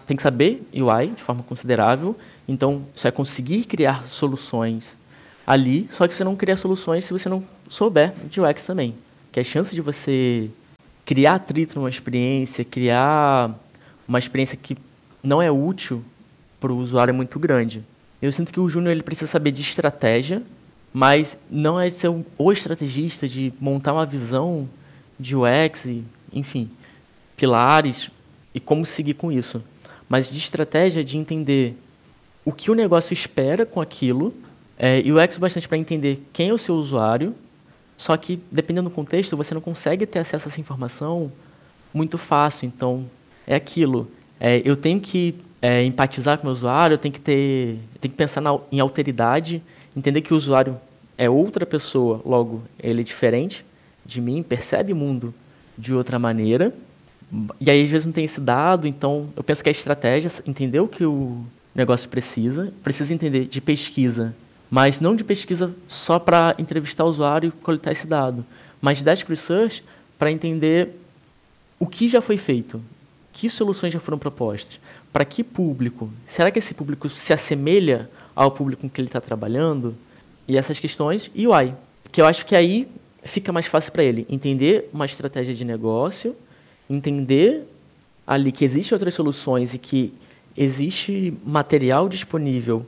tem 0.06 0.18
que 0.18 0.24
saber 0.24 0.62
UI 0.74 1.08
de 1.16 1.24
forma 1.24 1.44
considerável. 1.44 2.16
Então, 2.46 2.86
você 2.94 3.04
vai 3.04 3.12
conseguir 3.14 3.64
criar 3.64 4.04
soluções 4.04 4.98
ali, 5.46 5.88
só 5.90 6.06
que 6.06 6.14
você 6.14 6.26
não 6.26 6.36
cria 6.36 6.58
soluções 6.58 7.06
se 7.06 7.14
você 7.14 7.30
não 7.30 7.44
souber 7.70 8.14
de 8.30 8.42
UX 8.42 8.66
também. 8.66 8.96
Que 9.32 9.40
a 9.40 9.44
chance 9.44 9.74
de 9.74 9.82
você 9.82 10.50
criar 11.06 11.36
atrito 11.36 11.80
numa 11.80 11.90
experiência, 11.90 12.66
criar 12.66 13.58
uma 14.06 14.20
experiência 14.20 14.58
que 14.58 14.78
não 15.24 15.42
é 15.42 15.50
útil 15.50 16.04
para 16.60 16.72
o 16.72 16.78
usuário 16.78 17.12
é 17.12 17.16
muito 17.16 17.40
grande. 17.40 17.82
Eu 18.22 18.32
sinto 18.32 18.52
que 18.52 18.60
o 18.60 18.68
júnior 18.68 18.92
ele 18.92 19.04
precisa 19.04 19.32
saber 19.32 19.52
de 19.52 19.62
estratégia, 19.62 20.44
mas 20.94 21.38
não 21.50 21.80
é 21.80 21.88
de 21.88 21.94
ser 21.94 22.10
o 22.38 22.52
estrategista, 22.52 23.26
de 23.26 23.54
montar 23.60 23.94
uma 23.94 24.06
visão 24.06 24.68
de 25.18 25.36
UX, 25.36 25.88
enfim, 26.34 26.70
pilares 27.38 28.10
e 28.58 28.60
como 28.60 28.88
seguir 28.88 29.14
com 29.14 29.32
isso. 29.32 29.64
mas 30.10 30.30
de 30.32 30.38
estratégia 30.38 31.04
de 31.04 31.18
entender 31.18 31.78
o 32.44 32.52
que 32.52 32.72
o 32.72 32.74
negócio 32.74 33.14
espera 33.14 33.66
com 33.66 33.82
aquilo, 33.82 34.34
é, 34.80 35.00
UX 35.00 35.38
bastante 35.38 35.68
para 35.68 35.78
entender 35.78 36.24
quem 36.32 36.50
é 36.50 36.54
o 36.54 36.58
seu 36.58 36.76
usuário, 36.76 37.36
só 37.98 38.16
que, 38.16 38.40
dependendo 38.50 38.90
do 38.90 38.96
contexto, 38.96 39.36
você 39.36 39.54
não 39.54 39.62
consegue 39.62 40.06
ter 40.06 40.20
acesso 40.20 40.48
a 40.48 40.50
essa 40.50 40.62
informação 40.62 41.32
muito 41.94 42.18
fácil. 42.18 42.68
Então, 42.68 43.06
é 43.46 43.54
aquilo. 43.56 44.10
É, 44.40 44.62
eu 44.64 44.78
tenho 44.78 45.02
que 45.02 45.36
é, 45.62 45.84
empatizar 45.84 46.38
com 46.38 46.44
o 46.44 46.46
meu 46.46 46.52
usuário, 46.54 46.94
eu 46.94 46.98
tenho 46.98 47.14
que, 47.14 47.22
ter, 47.22 47.78
tenho 48.00 48.12
que 48.12 48.18
pensar 48.18 48.40
na, 48.40 48.58
em 48.72 48.80
alteridade, 48.80 49.62
entender 49.96 50.22
que 50.22 50.34
o 50.34 50.38
usuário 50.38 50.80
é 51.18 51.30
outra 51.30 51.66
pessoa, 51.66 52.22
logo, 52.26 52.64
ele 52.80 53.02
é 53.02 53.04
diferente 53.04 53.66
de 54.06 54.22
mim, 54.22 54.42
percebe 54.42 54.94
o 54.94 54.96
mundo 54.96 55.34
de 55.78 55.94
outra 55.94 56.18
maneira. 56.18 56.74
E 57.60 57.70
aí, 57.70 57.84
às 57.84 57.90
vezes, 57.90 58.06
não 58.06 58.14
tem 58.14 58.24
esse 58.24 58.40
dado, 58.40 58.88
então 58.88 59.30
eu 59.36 59.44
penso 59.44 59.62
que 59.62 59.70
a 59.70 59.72
estratégia, 59.72 60.32
entender 60.46 60.80
o 60.80 60.88
que 60.88 61.06
o 61.06 61.44
negócio 61.76 62.10
precisa, 62.10 62.74
precisa 62.84 63.14
entender 63.14 63.46
de 63.46 63.60
pesquisa, 63.60 64.36
mas 64.70 65.00
não 65.00 65.16
de 65.16 65.24
pesquisa 65.24 65.74
só 65.88 66.18
para 66.18 66.56
entrevistar 66.58 67.04
o 67.04 67.08
usuário 67.08 67.50
e 67.50 67.52
coletar 67.52 67.92
esse 67.92 68.08
dado, 68.08 68.46
mas 68.82 69.00
de 69.00 69.04
desk 69.04 69.28
research 69.30 69.84
para 70.18 70.32
entender 70.32 70.90
o 71.80 71.86
que 71.86 72.08
já 72.08 72.22
foi 72.22 72.38
feito, 72.38 72.82
que 73.32 73.50
soluções 73.50 73.94
já 73.94 74.00
foram 74.00 74.18
propostas, 74.18 74.80
para 75.14 75.24
que 75.24 75.44
público, 75.44 76.10
será 76.26 76.50
que 76.50 76.60
esse 76.60 76.74
público 76.74 77.08
se 77.10 77.34
assemelha 77.34 78.10
ao 78.36 78.52
público 78.52 78.82
com 78.82 78.90
que 78.90 79.00
ele 79.00 79.08
está 79.08 79.22
trabalhando, 79.22 79.96
e 80.48 80.58
essas 80.58 80.80
questões, 80.80 81.30
e 81.36 81.46
o 81.46 81.54
AI, 81.54 81.76
que 82.12 82.22
eu 82.22 82.26
acho 82.26 82.46
que 82.46 82.56
aí 82.56 82.88
fica 83.24 83.52
mais 83.52 83.66
fácil 83.66 83.92
para 83.92 84.04
ele 84.04 84.26
entender 84.30 84.90
uma 84.94 85.06
estratégia 85.06 85.54
de 85.54 85.66
negócio, 85.66 86.36
entender 86.90 87.68
ali 88.26 88.52
que 88.52 88.66
existem 88.66 88.96
outras 88.96 89.14
soluções 89.14 89.74
e 89.74 89.80
que 89.80 90.14
existe 90.56 91.34
material 91.46 92.10
disponível 92.10 92.86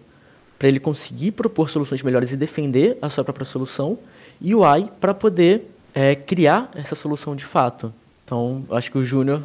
para 0.57 0.67
ele 0.67 0.79
conseguir 0.79 1.31
propor 1.31 1.69
soluções 1.69 2.03
melhores 2.03 2.33
e 2.33 2.37
defender 2.37 2.97
a 3.01 3.09
sua 3.09 3.23
própria 3.23 3.45
solução, 3.45 3.97
e 4.41 4.53
o 4.53 4.65
AI 4.65 4.91
para 4.99 5.13
poder 5.13 5.71
é, 5.93 6.15
criar 6.15 6.69
essa 6.75 6.95
solução 6.95 7.33
de 7.33 7.45
fato. 7.45 7.93
Então, 8.25 8.65
acho 8.71 8.91
que 8.91 8.97
o 8.97 9.05
Júnior 9.05 9.43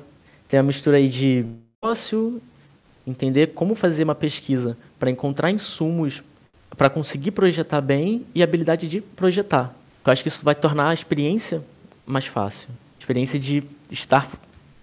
tem 0.49 0.59
a 0.59 0.63
mistura 0.63 0.97
aí 0.97 1.09
de 1.09 1.47
negócio, 1.81 2.43
entender 3.07 3.49
como 3.49 3.77
fazer 3.77 4.03
uma 4.03 4.15
pesquisa 4.15 4.77
para 4.99 5.11
encontrar 5.11 5.51
insumos 5.51 6.23
para 6.77 6.91
conseguir 6.91 7.31
projetar 7.31 7.81
bem 7.81 8.27
e 8.35 8.43
habilidade 8.43 8.89
de 8.89 9.01
projetar. 9.01 9.75
Eu 10.05 10.13
acho 10.13 10.23
que 10.23 10.29
isso 10.29 10.45
vai 10.45 10.55
tornar 10.55 10.89
a 10.89 10.95
experiência 10.95 11.63
mais 12.05 12.27
fácil. 12.27 12.69
Experiência 13.05 13.39
de 13.39 13.63
estar 13.91 14.27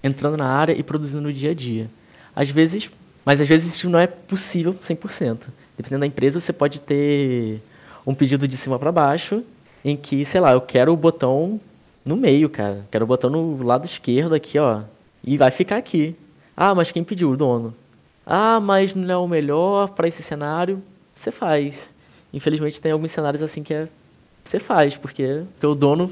entrando 0.03 0.37
na 0.37 0.45
área 0.45 0.73
e 0.73 0.83
produzindo 0.83 1.23
no 1.23 1.33
dia 1.33 1.49
a 1.49 1.53
dia. 1.55 1.89
Às 2.35 2.51
vezes, 2.51 2.87
mas 3.25 3.41
às 3.41 3.47
vezes 3.47 3.73
isso 3.73 3.89
não 3.89 3.97
é 3.97 4.05
possível 4.05 4.75
100%. 4.75 5.39
Dependendo 5.75 6.01
da 6.01 6.05
empresa, 6.05 6.39
você 6.39 6.53
pode 6.53 6.79
ter 6.81 7.59
um 8.05 8.13
pedido 8.13 8.47
de 8.47 8.55
cima 8.55 8.77
para 8.77 8.91
baixo, 8.91 9.43
em 9.83 9.97
que, 9.97 10.23
sei 10.23 10.39
lá, 10.39 10.51
eu 10.51 10.61
quero 10.61 10.93
o 10.93 10.95
botão 10.95 11.59
no 12.05 12.15
meio, 12.15 12.47
cara. 12.47 12.85
Quero 12.91 13.05
o 13.05 13.07
botão 13.07 13.27
no 13.27 13.63
lado 13.63 13.85
esquerdo 13.85 14.35
aqui, 14.35 14.59
ó. 14.59 14.83
E 15.23 15.35
vai 15.35 15.49
ficar 15.49 15.77
aqui. 15.77 16.15
Ah, 16.55 16.75
mas 16.75 16.91
quem 16.91 17.03
pediu? 17.03 17.31
O 17.31 17.35
dono. 17.35 17.73
Ah, 18.23 18.59
mas 18.59 18.93
não 18.93 19.11
é 19.11 19.17
o 19.17 19.27
melhor 19.27 19.89
para 19.89 20.07
esse 20.07 20.21
cenário. 20.21 20.79
Você 21.11 21.31
faz. 21.31 21.91
Infelizmente 22.31 22.79
tem 22.79 22.91
alguns 22.91 23.09
cenários 23.09 23.41
assim 23.41 23.63
que 23.63 23.73
é 23.73 23.87
você 24.43 24.59
faz, 24.59 24.95
porque, 24.95 25.43
porque 25.53 25.65
o 25.65 25.73
dono 25.73 26.11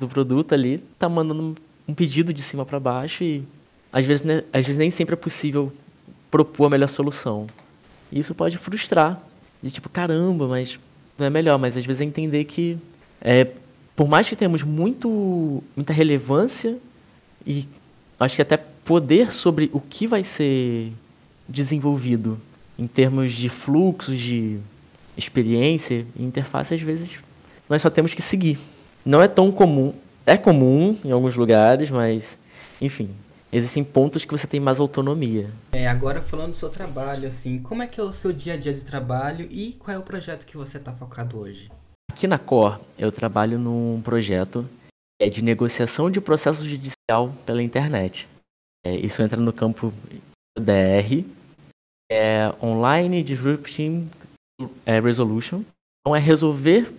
do 0.00 0.08
produto 0.08 0.54
ali 0.54 0.78
tá 0.98 1.08
mandando 1.08 1.54
um 1.86 1.94
pedido 1.94 2.32
de 2.32 2.42
cima 2.42 2.64
para 2.64 2.80
baixo 2.80 3.22
e 3.22 3.44
às 3.92 4.04
vezes, 4.04 4.22
né, 4.22 4.42
às 4.52 4.64
vezes 4.64 4.78
nem 4.78 4.90
sempre 4.90 5.14
é 5.14 5.16
possível 5.16 5.72
propor 6.30 6.66
a 6.66 6.70
melhor 6.70 6.88
solução. 6.88 7.46
E 8.10 8.18
isso 8.18 8.34
pode 8.34 8.56
frustrar, 8.56 9.20
de 9.62 9.70
tipo, 9.70 9.88
caramba, 9.88 10.48
mas 10.48 10.78
não 11.18 11.26
é 11.26 11.30
melhor, 11.30 11.58
mas 11.58 11.76
às 11.76 11.84
vezes 11.84 12.00
é 12.00 12.04
entender 12.04 12.44
que, 12.44 12.78
é, 13.20 13.48
por 13.94 14.08
mais 14.08 14.28
que 14.28 14.36
tenhamos 14.36 14.62
muito, 14.62 15.62
muita 15.76 15.92
relevância 15.92 16.78
e 17.46 17.68
acho 18.18 18.36
que 18.36 18.42
até 18.42 18.56
poder 18.56 19.32
sobre 19.32 19.70
o 19.72 19.80
que 19.80 20.06
vai 20.06 20.24
ser 20.24 20.92
desenvolvido 21.48 22.40
em 22.78 22.86
termos 22.86 23.32
de 23.32 23.48
fluxos, 23.48 24.18
de 24.18 24.58
experiência 25.16 26.06
e 26.16 26.24
interface, 26.24 26.74
às 26.74 26.80
vezes 26.80 27.18
nós 27.68 27.82
só 27.82 27.90
temos 27.90 28.14
que 28.14 28.22
seguir. 28.22 28.58
Não 29.04 29.22
é 29.22 29.28
tão 29.28 29.50
comum, 29.50 29.94
é 30.26 30.36
comum 30.36 30.96
em 31.04 31.10
alguns 31.10 31.34
lugares, 31.34 31.88
mas, 31.90 32.38
enfim, 32.80 33.10
existem 33.50 33.82
pontos 33.82 34.24
que 34.24 34.30
você 34.30 34.46
tem 34.46 34.60
mais 34.60 34.78
autonomia. 34.78 35.50
É, 35.72 35.88
agora 35.88 36.20
falando 36.20 36.50
do 36.50 36.56
seu 36.56 36.68
trabalho, 36.68 37.26
assim, 37.26 37.58
como 37.58 37.82
é 37.82 37.86
que 37.86 37.98
é 37.98 38.02
o 38.02 38.12
seu 38.12 38.32
dia 38.32 38.54
a 38.54 38.56
dia 38.56 38.74
de 38.74 38.84
trabalho 38.84 39.46
e 39.50 39.72
qual 39.74 39.96
é 39.96 39.98
o 39.98 40.02
projeto 40.02 40.44
que 40.44 40.56
você 40.56 40.76
está 40.76 40.92
focado 40.92 41.38
hoje? 41.38 41.70
Aqui 42.10 42.26
na 42.26 42.38
Cor, 42.38 42.80
eu 42.98 43.10
trabalho 43.10 43.58
num 43.58 44.02
projeto 44.02 44.68
é 45.20 45.28
de 45.28 45.42
negociação 45.42 46.10
de 46.10 46.20
processo 46.20 46.66
judicial 46.66 47.32
pela 47.44 47.62
internet. 47.62 48.26
É, 48.84 48.94
isso 48.96 49.22
entra 49.22 49.40
no 49.40 49.52
campo 49.52 49.92
DR, 50.58 51.24
é 52.10 52.52
Online 52.62 53.22
Disrupting 53.22 54.10
é, 54.84 54.98
Resolution. 54.98 55.62
Então 56.00 56.16
é 56.16 56.18
resolver 56.18 56.90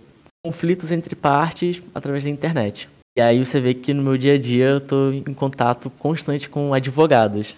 conflitos 0.44 0.90
entre 0.90 1.14
partes 1.14 1.80
através 1.94 2.24
da 2.24 2.30
internet. 2.30 2.88
E 3.16 3.22
aí 3.22 3.38
você 3.38 3.60
vê 3.60 3.74
que 3.74 3.94
no 3.94 4.02
meu 4.02 4.18
dia 4.18 4.34
a 4.34 4.38
dia 4.38 4.70
eu 4.70 4.78
estou 4.78 5.12
em 5.12 5.34
contato 5.34 5.88
constante 5.90 6.48
com 6.48 6.74
advogados. 6.74 7.56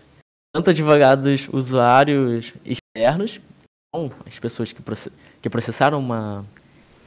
Tanto 0.53 0.71
advogados 0.71 1.49
usuários 1.53 2.53
externos, 2.65 3.41
então 3.89 4.13
as 4.27 4.39
pessoas 4.39 4.73
que, 4.73 5.51
processaram 5.51 5.99
uma 5.99 6.45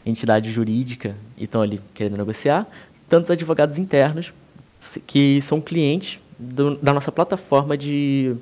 entidade 0.05 0.51
jurídica 0.51 1.15
e 1.37 1.43
estão 1.43 1.61
ali 1.61 1.79
querendo 1.93 2.17
negociar, 2.17 2.67
tantos 3.07 3.29
advogados 3.29 3.77
internos 3.77 4.33
que 5.05 5.41
são 5.41 5.61
clientes 5.61 6.19
do, 6.39 6.75
da 6.77 6.93
nossa 6.93 7.11
plataforma 7.11 7.77
de 7.77 8.35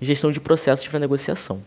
gestão 0.00 0.30
de 0.30 0.40
processos 0.40 0.86
para 0.86 0.98
negociação. 0.98 1.62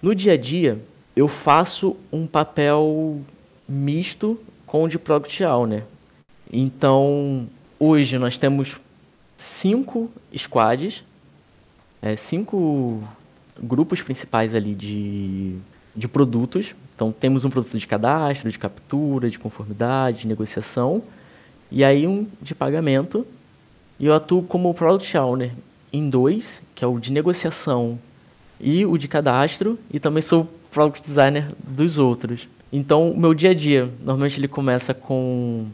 No 0.00 0.14
dia 0.14 0.32
a 0.32 0.36
dia, 0.36 0.80
eu 1.14 1.28
faço 1.28 1.96
um 2.12 2.26
papel 2.26 3.20
misto 3.68 4.38
com 4.72 4.84
o 4.84 4.88
de 4.88 4.98
Product 4.98 5.44
Owner. 5.44 5.84
Então, 6.50 7.46
hoje 7.78 8.16
nós 8.16 8.38
temos 8.38 8.78
cinco 9.36 10.10
squads, 10.34 11.04
é, 12.00 12.16
cinco 12.16 13.06
grupos 13.62 14.00
principais 14.00 14.54
ali 14.54 14.74
de, 14.74 15.58
de 15.94 16.08
produtos. 16.08 16.74
Então, 16.94 17.12
temos 17.12 17.44
um 17.44 17.50
produto 17.50 17.78
de 17.78 17.86
cadastro, 17.86 18.50
de 18.50 18.58
captura, 18.58 19.28
de 19.28 19.38
conformidade, 19.38 20.22
de 20.22 20.28
negociação, 20.28 21.02
e 21.70 21.84
aí 21.84 22.06
um 22.06 22.26
de 22.40 22.54
pagamento. 22.54 23.26
E 24.00 24.06
eu 24.06 24.14
atuo 24.14 24.42
como 24.42 24.72
Product 24.72 25.18
Owner 25.18 25.52
em 25.92 26.08
dois, 26.08 26.62
que 26.74 26.82
é 26.82 26.88
o 26.88 26.98
de 26.98 27.12
negociação 27.12 27.98
e 28.58 28.86
o 28.86 28.96
de 28.96 29.06
cadastro, 29.06 29.78
e 29.92 30.00
também 30.00 30.22
sou 30.22 30.48
Product 30.70 31.06
Designer 31.06 31.52
dos 31.58 31.98
outros. 31.98 32.48
Então, 32.72 33.10
o 33.10 33.18
meu 33.18 33.34
dia 33.34 33.50
a 33.50 33.54
dia, 33.54 33.90
normalmente 34.00 34.40
ele 34.40 34.48
começa 34.48 34.94
com 34.94 35.66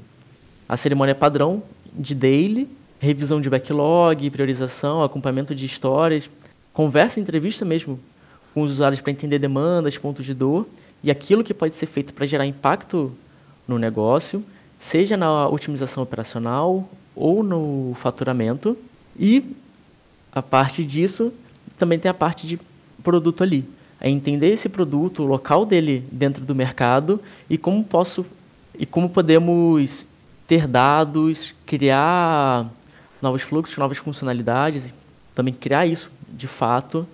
a 0.69 0.77
cerimônia 0.77 1.15
padrão 1.15 1.63
de 1.95 2.15
daily, 2.15 2.69
revisão 2.99 3.41
de 3.41 3.49
backlog, 3.49 4.29
priorização, 4.31 5.03
acompanhamento 5.03 5.55
de 5.55 5.65
histórias, 5.65 6.29
conversa, 6.73 7.21
entrevista 7.21 7.65
mesmo 7.65 8.01
com 8.53 8.63
os 8.63 8.73
usuários 8.73 9.01
para 9.01 9.13
entender 9.13 9.39
demandas, 9.39 9.97
pontos 9.97 10.27
de 10.27 10.35
dor 10.35 10.67
e 11.03 11.11
aquilo 11.11 11.45
que 11.45 11.55
pode 11.55 11.75
ser 11.75 11.87
feito 11.87 12.13
para 12.13 12.27
gerar 12.27 12.47
impacto 12.47 13.13
no 13.67 13.79
negócio, 13.79 14.45
seja 14.79 15.17
na 15.17 15.49
otimização 15.49 16.03
operacional 16.03 16.89
ou 17.15 17.43
no 17.43 17.97
faturamento. 18.01 18.77
E 19.19 19.55
a 20.33 20.43
parte 20.43 20.85
disso 20.85 21.33
também 21.79 21.99
tem 21.99 22.11
a 22.11 22.15
parte 22.15 22.47
de 22.47 22.59
produto 23.03 23.43
ali. 23.43 23.65
É 24.01 24.09
entender 24.09 24.49
esse 24.49 24.69
produto, 24.69 25.23
o 25.23 25.27
local 25.27 25.67
dele 25.67 26.05
dentro 26.13 26.45
do 26.45 26.55
mercado 26.55 27.21
e 27.51 27.59
como 27.59 27.83
posso 27.83 28.25
e 28.79 28.87
como 28.87 29.09
podemos 29.09 30.07
ter 30.47 30.67
dados, 30.67 31.55
criar 31.67 32.71
novos 33.21 33.43
fluxos, 33.43 33.77
novas 33.77 33.99
funcionalidades, 33.99 34.95
também 35.35 35.53
criar 35.53 35.87
isso 35.87 36.11
de 36.29 36.47
fato 36.47 37.07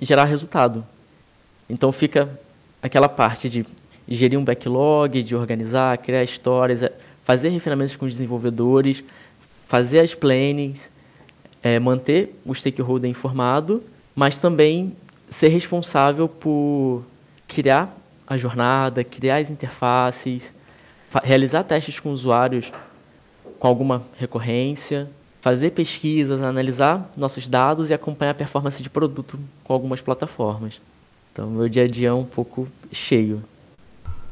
e 0.00 0.04
gerar 0.04 0.24
resultado. 0.24 0.84
Então 1.70 1.92
fica 1.92 2.28
aquela 2.82 3.08
parte 3.08 3.48
de 3.48 3.64
gerir 4.08 4.38
um 4.38 4.44
backlog, 4.44 5.22
de 5.22 5.34
organizar, 5.34 5.96
criar 5.98 6.22
histórias, 6.22 6.82
é, 6.82 6.92
fazer 7.24 7.48
refinamentos 7.48 7.96
com 7.96 8.04
os 8.04 8.12
desenvolvedores, 8.12 9.02
fazer 9.66 10.00
as 10.00 10.14
plannings, 10.14 10.90
é, 11.62 11.78
manter 11.78 12.38
o 12.44 12.54
stakeholder 12.54 13.10
informado, 13.10 13.82
mas 14.14 14.36
também 14.38 14.94
ser 15.34 15.48
responsável 15.48 16.28
por 16.28 17.02
criar 17.48 17.92
a 18.24 18.36
jornada, 18.36 19.02
criar 19.02 19.38
as 19.38 19.50
interfaces, 19.50 20.54
realizar 21.24 21.64
testes 21.64 21.98
com 21.98 22.10
usuários 22.10 22.72
com 23.58 23.66
alguma 23.66 24.04
recorrência, 24.16 25.10
fazer 25.40 25.72
pesquisas, 25.72 26.40
analisar 26.40 27.10
nossos 27.16 27.48
dados 27.48 27.90
e 27.90 27.94
acompanhar 27.94 28.30
a 28.30 28.34
performance 28.34 28.80
de 28.80 28.88
produto 28.88 29.36
com 29.64 29.72
algumas 29.72 30.00
plataformas. 30.00 30.80
Então, 31.32 31.50
meu 31.50 31.68
dia 31.68 31.82
a 31.82 31.88
dia 31.88 32.10
é 32.10 32.12
um 32.12 32.24
pouco 32.24 32.68
cheio. 32.92 33.42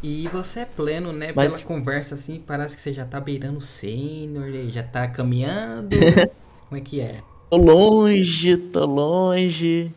E 0.02 0.28
você 0.28 0.60
é 0.60 0.64
pleno, 0.64 1.12
né? 1.12 1.32
Mas... 1.34 1.54
Pela 1.54 1.64
conversa 1.64 2.14
assim, 2.14 2.40
parece 2.46 2.76
que 2.76 2.82
você 2.82 2.92
já 2.92 3.04
tá 3.04 3.18
beirando 3.18 3.58
o 3.58 3.60
sênior, 3.60 4.52
já 4.68 4.84
tá 4.84 5.08
caminhando. 5.08 5.96
Como 6.68 6.80
é 6.80 6.80
que 6.80 7.00
é? 7.00 7.22
Tô 7.50 7.56
longe, 7.56 8.56
tô 8.56 8.86
longe. 8.86 9.92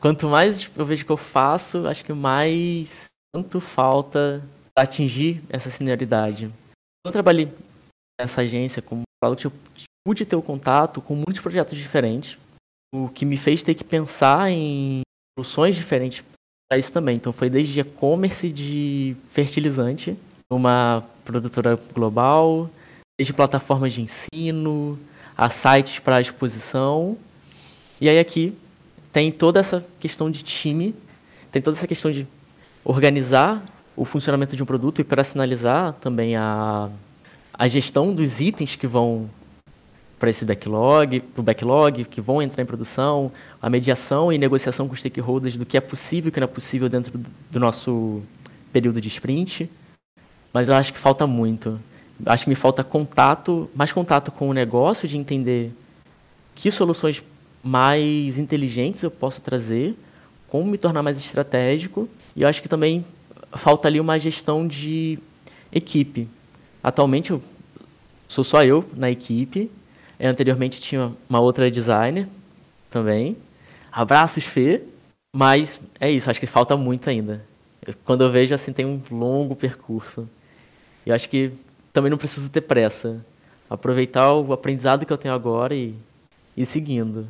Quanto 0.00 0.28
mais 0.28 0.70
eu 0.74 0.84
vejo 0.84 1.04
que 1.04 1.12
eu 1.12 1.16
faço, 1.16 1.86
acho 1.86 2.02
que 2.02 2.12
mais 2.12 3.10
tanto 3.34 3.60
falta 3.60 4.42
atingir 4.74 5.42
essa 5.50 5.68
senioridade. 5.70 6.50
Eu 7.04 7.12
trabalhei 7.12 7.52
nessa 8.18 8.40
agência 8.40 8.80
como 8.80 9.02
eu 9.22 9.52
pude 10.06 10.24
ter 10.24 10.36
o 10.36 10.42
contato 10.42 11.02
com 11.02 11.14
muitos 11.14 11.40
projetos 11.40 11.76
diferentes, 11.76 12.38
o 12.94 13.08
que 13.08 13.26
me 13.26 13.36
fez 13.36 13.62
ter 13.62 13.74
que 13.74 13.84
pensar 13.84 14.50
em 14.50 15.02
soluções 15.38 15.76
diferentes 15.76 16.24
para 16.70 16.78
isso 16.78 16.90
também. 16.90 17.16
Então 17.16 17.32
foi 17.32 17.50
desde 17.50 17.80
e-commerce 17.80 18.50
de 18.50 19.14
fertilizante, 19.28 20.16
uma 20.50 21.04
produtora 21.26 21.76
global, 21.92 22.70
desde 23.18 23.34
plataformas 23.34 23.92
de 23.92 24.00
ensino, 24.00 24.98
a 25.36 25.50
sites 25.50 25.98
para 25.98 26.22
exposição. 26.22 27.18
E 28.00 28.08
aí 28.08 28.18
aqui 28.18 28.56
tem 29.12 29.30
toda 29.32 29.60
essa 29.60 29.84
questão 29.98 30.30
de 30.30 30.42
time, 30.42 30.94
tem 31.50 31.60
toda 31.60 31.76
essa 31.76 31.86
questão 31.86 32.10
de 32.10 32.26
organizar 32.84 33.62
o 33.96 34.04
funcionamento 34.04 34.56
de 34.56 34.62
um 34.62 34.66
produto 34.66 35.00
e 35.00 35.04
personalizar 35.04 35.92
também 35.94 36.36
a, 36.36 36.88
a 37.52 37.68
gestão 37.68 38.14
dos 38.14 38.40
itens 38.40 38.76
que 38.76 38.86
vão 38.86 39.28
para 40.18 40.28
esse 40.28 40.44
backlog, 40.44 41.20
para 41.20 41.40
o 41.40 41.42
backlog, 41.42 42.04
que 42.04 42.20
vão 42.20 42.42
entrar 42.42 42.62
em 42.62 42.66
produção, 42.66 43.32
a 43.60 43.70
mediação 43.70 44.30
e 44.30 44.36
negociação 44.36 44.86
com 44.86 44.92
os 44.92 45.00
stakeholders 45.00 45.56
do 45.56 45.64
que 45.64 45.78
é 45.78 45.80
possível 45.80 46.28
e 46.28 46.30
o 46.30 46.32
que 46.32 46.40
não 46.40 46.44
é 46.44 46.48
possível 46.48 46.88
dentro 46.90 47.18
do 47.50 47.58
nosso 47.58 48.22
período 48.70 49.00
de 49.00 49.08
sprint. 49.08 49.68
Mas 50.52 50.68
eu 50.68 50.74
acho 50.74 50.92
que 50.92 50.98
falta 50.98 51.26
muito. 51.26 51.80
Acho 52.26 52.44
que 52.44 52.50
me 52.50 52.56
falta 52.56 52.84
contato, 52.84 53.70
mais 53.74 53.92
contato 53.92 54.30
com 54.30 54.50
o 54.50 54.52
negócio, 54.52 55.08
de 55.08 55.16
entender 55.16 55.72
que 56.54 56.70
soluções 56.70 57.22
mais 57.62 58.38
inteligentes 58.38 59.02
eu 59.02 59.10
posso 59.10 59.40
trazer, 59.40 59.94
como 60.48 60.70
me 60.70 60.78
tornar 60.78 61.02
mais 61.02 61.18
estratégico. 61.18 62.08
E 62.34 62.42
eu 62.42 62.48
acho 62.48 62.62
que 62.62 62.68
também 62.68 63.04
falta 63.52 63.88
ali 63.88 64.00
uma 64.00 64.18
gestão 64.18 64.66
de 64.66 65.18
equipe. 65.72 66.28
Atualmente 66.82 67.30
eu 67.30 67.42
sou 68.26 68.44
só 68.44 68.64
eu 68.64 68.84
na 68.96 69.10
equipe. 69.10 69.70
Anteriormente 70.18 70.80
tinha 70.80 71.12
uma 71.28 71.40
outra 71.40 71.70
designer 71.70 72.28
também. 72.90 73.36
Abraços, 73.90 74.44
Fê. 74.44 74.82
Mas 75.34 75.80
é 76.00 76.10
isso, 76.10 76.28
acho 76.28 76.40
que 76.40 76.46
falta 76.46 76.76
muito 76.76 77.08
ainda. 77.08 77.44
Quando 78.04 78.24
eu 78.24 78.30
vejo, 78.30 78.54
assim, 78.54 78.72
tem 78.72 78.84
um 78.84 79.00
longo 79.10 79.54
percurso. 79.54 80.28
E 81.06 81.12
acho 81.12 81.28
que 81.28 81.52
também 81.92 82.10
não 82.10 82.18
preciso 82.18 82.50
ter 82.50 82.60
pressa. 82.62 83.24
Aproveitar 83.68 84.32
o 84.32 84.52
aprendizado 84.52 85.06
que 85.06 85.12
eu 85.12 85.18
tenho 85.18 85.34
agora 85.34 85.74
e 85.74 85.94
ir 86.56 86.66
seguindo. 86.66 87.28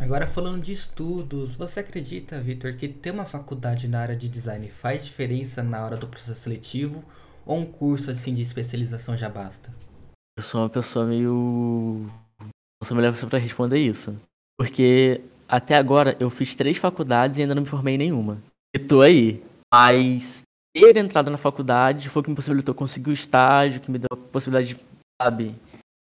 Agora 0.00 0.28
falando 0.28 0.62
de 0.62 0.72
estudos, 0.72 1.56
você 1.56 1.80
acredita, 1.80 2.40
Vitor, 2.40 2.74
que 2.76 2.88
ter 2.88 3.10
uma 3.10 3.24
faculdade 3.24 3.88
na 3.88 4.00
área 4.00 4.14
de 4.14 4.28
design 4.28 4.68
faz 4.68 5.04
diferença 5.04 5.60
na 5.62 5.84
hora 5.84 5.96
do 5.96 6.06
processo 6.06 6.42
seletivo 6.42 7.04
ou 7.44 7.58
um 7.58 7.66
curso 7.66 8.10
assim 8.10 8.32
de 8.32 8.40
especialização 8.40 9.16
já 9.16 9.28
basta? 9.28 9.74
Eu 10.38 10.42
sou 10.44 10.60
uma 10.60 10.70
pessoa 10.70 11.04
meio 11.04 12.08
não 12.40 12.86
sou 12.86 12.94
a 12.94 12.96
melhor 12.96 13.12
pessoa 13.12 13.28
para 13.28 13.40
responder 13.40 13.78
isso, 13.78 14.16
porque 14.56 15.20
até 15.48 15.76
agora 15.76 16.16
eu 16.20 16.30
fiz 16.30 16.54
três 16.54 16.76
faculdades 16.76 17.38
e 17.38 17.42
ainda 17.42 17.54
não 17.54 17.62
me 17.62 17.68
formei 17.68 17.96
em 17.96 17.98
nenhuma. 17.98 18.38
E 18.74 18.78
tô 18.78 19.00
aí. 19.00 19.42
Mas 19.74 20.42
ter 20.72 20.96
entrado 20.96 21.28
na 21.28 21.36
faculdade 21.36 22.08
foi 22.08 22.20
o 22.20 22.22
que 22.22 22.30
me 22.30 22.36
possibilitou 22.36 22.72
conseguir 22.72 23.10
o 23.10 23.12
estágio, 23.12 23.80
que 23.80 23.90
me 23.90 23.98
deu 23.98 24.08
a 24.12 24.16
possibilidade 24.16 24.74
de, 24.74 24.84
sabe, 25.20 25.56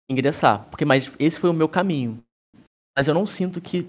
ingressar. 0.10 0.66
Porque 0.72 0.84
mas 0.84 1.12
esse 1.20 1.40
foi 1.40 1.52
o 1.52 1.54
meu 1.54 1.70
caminho. 1.70 2.20
Mas 2.96 3.08
eu 3.08 3.14
não 3.14 3.26
sinto 3.26 3.60
que 3.60 3.88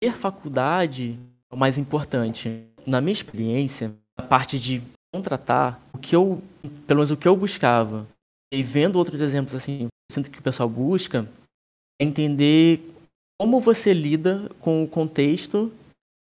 ter 0.00 0.12
faculdade 0.12 1.18
é 1.50 1.54
o 1.54 1.58
mais 1.58 1.78
importante. 1.78 2.64
Na 2.86 3.00
minha 3.00 3.12
experiência, 3.12 3.94
a 4.16 4.22
parte 4.22 4.58
de 4.58 4.82
contratar, 5.14 5.80
o 5.92 5.98
que 5.98 6.14
eu, 6.14 6.42
pelo 6.86 6.98
menos 6.98 7.10
o 7.10 7.16
que 7.16 7.28
eu 7.28 7.36
buscava, 7.36 8.06
e 8.52 8.62
vendo 8.62 8.96
outros 8.96 9.20
exemplos 9.20 9.54
assim, 9.54 9.82
eu 9.82 9.88
sinto 10.10 10.30
que 10.30 10.38
o 10.38 10.42
pessoal 10.42 10.68
busca 10.68 11.28
é 12.00 12.04
entender 12.04 12.80
como 13.40 13.60
você 13.60 13.92
lida 13.92 14.50
com 14.60 14.82
o 14.82 14.88
contexto 14.88 15.72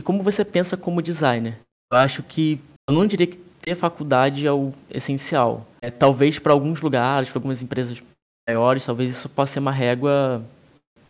e 0.00 0.02
como 0.02 0.22
você 0.22 0.44
pensa 0.44 0.76
como 0.76 1.02
designer. 1.02 1.58
Eu 1.92 1.98
acho 1.98 2.22
que 2.22 2.60
eu 2.88 2.94
não 2.94 3.06
diria 3.06 3.26
que 3.26 3.36
ter 3.36 3.74
faculdade 3.74 4.46
é 4.46 4.52
o 4.52 4.72
essencial. 4.90 5.66
É, 5.82 5.90
talvez 5.90 6.38
para 6.38 6.52
alguns 6.52 6.80
lugares, 6.80 7.28
para 7.28 7.38
algumas 7.38 7.62
empresas 7.62 8.02
maiores, 8.48 8.86
talvez 8.86 9.10
isso 9.10 9.28
possa 9.28 9.54
ser 9.54 9.58
uma 9.58 9.72
régua 9.72 10.44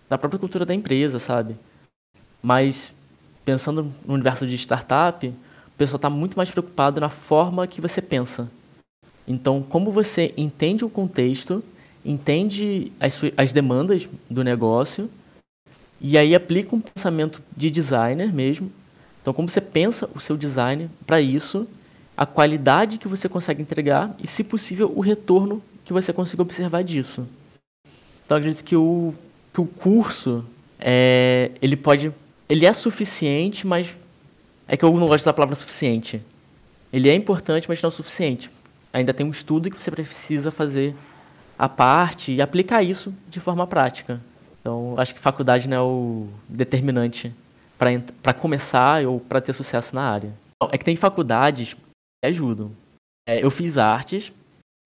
da 0.08 0.16
própria 0.16 0.38
cultura 0.38 0.64
da 0.64 0.74
empresa, 0.74 1.18
sabe? 1.18 1.56
Mas 2.42 2.92
pensando 3.44 3.92
no 4.04 4.14
universo 4.14 4.46
de 4.46 4.56
startup, 4.56 5.26
o 5.26 5.78
pessoal 5.78 5.96
está 5.96 6.10
muito 6.10 6.36
mais 6.36 6.50
preocupado 6.50 7.00
na 7.00 7.08
forma 7.08 7.66
que 7.66 7.80
você 7.80 8.02
pensa. 8.02 8.50
Então, 9.26 9.62
como 9.62 9.90
você 9.90 10.32
entende 10.36 10.84
o 10.84 10.90
contexto, 10.90 11.62
entende 12.04 12.92
as, 13.00 13.20
as 13.36 13.52
demandas 13.52 14.08
do 14.30 14.44
negócio 14.44 15.10
e 16.00 16.16
aí 16.16 16.34
aplica 16.34 16.74
um 16.74 16.80
pensamento 16.80 17.42
de 17.56 17.70
designer 17.70 18.32
mesmo. 18.32 18.70
Então, 19.20 19.34
como 19.34 19.48
você 19.48 19.60
pensa 19.60 20.08
o 20.14 20.20
seu 20.20 20.36
design 20.36 20.88
para 21.04 21.20
isso, 21.20 21.66
a 22.16 22.24
qualidade 22.24 22.98
que 22.98 23.08
você 23.08 23.28
consegue 23.28 23.60
entregar 23.60 24.14
e, 24.22 24.26
se 24.26 24.44
possível, 24.44 24.92
o 24.94 25.00
retorno 25.00 25.62
que 25.84 25.92
você 25.92 26.12
consiga 26.12 26.42
observar 26.42 26.82
disso. 26.82 27.26
Então, 28.24 28.38
acredito 28.38 28.64
que 28.64 28.76
o 28.76 29.14
que 29.56 29.60
o 29.62 29.66
curso 29.66 30.44
é, 30.78 31.50
ele 31.62 31.76
pode 31.76 32.12
ele 32.46 32.66
é 32.66 32.72
suficiente, 32.74 33.66
mas 33.66 33.96
é 34.68 34.76
que 34.76 34.84
eu 34.84 34.92
não 34.92 35.08
gosto 35.08 35.24
da 35.24 35.32
palavra 35.32 35.56
suficiente. 35.56 36.20
Ele 36.92 37.08
é 37.08 37.14
importante, 37.14 37.66
mas 37.66 37.80
não 37.80 37.88
é 37.88 37.90
suficiente. 37.90 38.50
Ainda 38.92 39.14
tem 39.14 39.24
um 39.24 39.30
estudo 39.30 39.70
que 39.70 39.82
você 39.82 39.90
precisa 39.90 40.50
fazer 40.50 40.94
a 41.58 41.70
parte 41.70 42.32
e 42.32 42.42
aplicar 42.42 42.82
isso 42.82 43.14
de 43.30 43.40
forma 43.40 43.66
prática. 43.66 44.20
Então, 44.60 44.94
acho 44.98 45.14
que 45.14 45.20
faculdade 45.20 45.66
não 45.66 45.76
é 45.76 45.80
o 45.80 46.28
determinante 46.46 47.34
para 47.78 48.34
começar 48.34 49.06
ou 49.06 49.18
para 49.18 49.40
ter 49.40 49.54
sucesso 49.54 49.94
na 49.94 50.02
área. 50.02 50.34
É 50.70 50.76
que 50.76 50.84
tem 50.84 50.96
faculdades 50.96 51.72
que 51.72 51.80
ajudam. 52.26 52.70
É, 53.26 53.42
eu 53.42 53.50
fiz 53.50 53.78
artes, 53.78 54.30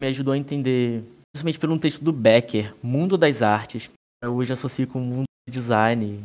me 0.00 0.06
ajudou 0.06 0.32
a 0.32 0.38
entender, 0.38 1.02
principalmente 1.32 1.58
pelo 1.58 1.78
texto 1.78 2.04
do 2.04 2.12
Becker, 2.12 2.72
Mundo 2.80 3.18
das 3.18 3.42
Artes, 3.42 3.90
eu 4.22 4.34
hoje 4.34 4.52
associo 4.52 4.86
com 4.86 4.98
o 4.98 5.04
mundo 5.04 5.24
do 5.48 5.52
design, 5.52 6.22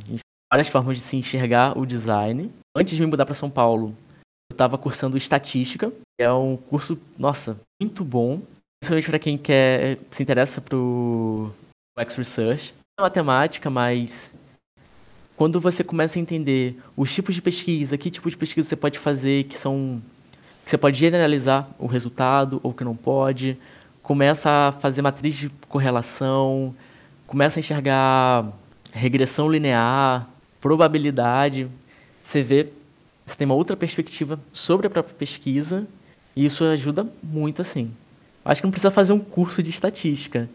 várias 0.52 0.68
formas 0.68 0.98
de 0.98 1.04
se 1.04 1.16
enxergar 1.16 1.78
o 1.78 1.86
design. 1.86 2.52
Antes 2.76 2.96
de 2.96 3.02
me 3.02 3.08
mudar 3.08 3.26
para 3.26 3.34
São 3.34 3.50
Paulo, 3.50 3.96
eu 4.52 4.54
estava 4.54 4.78
cursando 4.78 5.16
estatística, 5.16 5.90
que 5.90 6.24
é 6.24 6.32
um 6.32 6.58
curso, 6.58 7.00
nossa, 7.18 7.58
muito 7.82 8.04
bom, 8.04 8.42
principalmente 8.80 9.10
para 9.10 9.20
quem 9.20 9.38
quer 9.38 9.98
se 10.12 10.22
interessa 10.22 10.60
pro 10.60 11.52
X 11.98 12.16
Research. 12.16 12.74
É 13.00 13.02
matemática, 13.02 13.70
mas 13.70 14.34
quando 15.38 15.60
você 15.60 15.84
começa 15.84 16.20
a 16.20 16.22
entender 16.22 16.78
os 16.98 17.14
tipos 17.14 17.34
de 17.34 17.42
pesquisa, 17.42 17.98
que 17.98 18.12
tipo 18.12 18.30
de 18.30 18.38
pesquisa 18.38 18.68
você 18.68 18.76
pode 18.76 19.00
fazer, 19.00 19.46
que 19.46 19.58
são 19.58 20.02
que 20.66 20.72
você 20.72 20.78
pode 20.78 20.98
generalizar 20.98 21.70
o 21.78 21.86
resultado 21.86 22.60
ou 22.64 22.74
que 22.74 22.84
não 22.84 22.96
pode, 22.96 23.56
começa 24.02 24.50
a 24.50 24.72
fazer 24.72 25.04
matriz 25.04 25.36
de 25.36 25.50
correlação, 25.70 26.76
começa 27.28 27.60
a 27.60 27.62
enxergar 27.62 28.52
regressão 28.92 29.50
linear, 29.50 30.28
probabilidade, 30.62 31.68
você 32.24 32.42
vê, 32.42 32.72
você 33.26 33.36
tem 33.36 33.46
uma 33.46 33.56
outra 33.56 33.76
perspectiva 33.76 34.40
sobre 34.52 34.88
a 34.88 34.90
própria 34.90 35.16
pesquisa 35.16 35.88
e 36.36 36.46
isso 36.46 36.64
ajuda 36.64 37.08
muito 37.22 37.62
assim. 37.62 37.92
Acho 38.44 38.62
que 38.62 38.68
não 38.68 38.72
precisa 38.72 38.92
fazer 38.92 39.14
um 39.14 39.20
curso 39.20 39.64
de 39.64 39.70
estatística, 39.70 40.50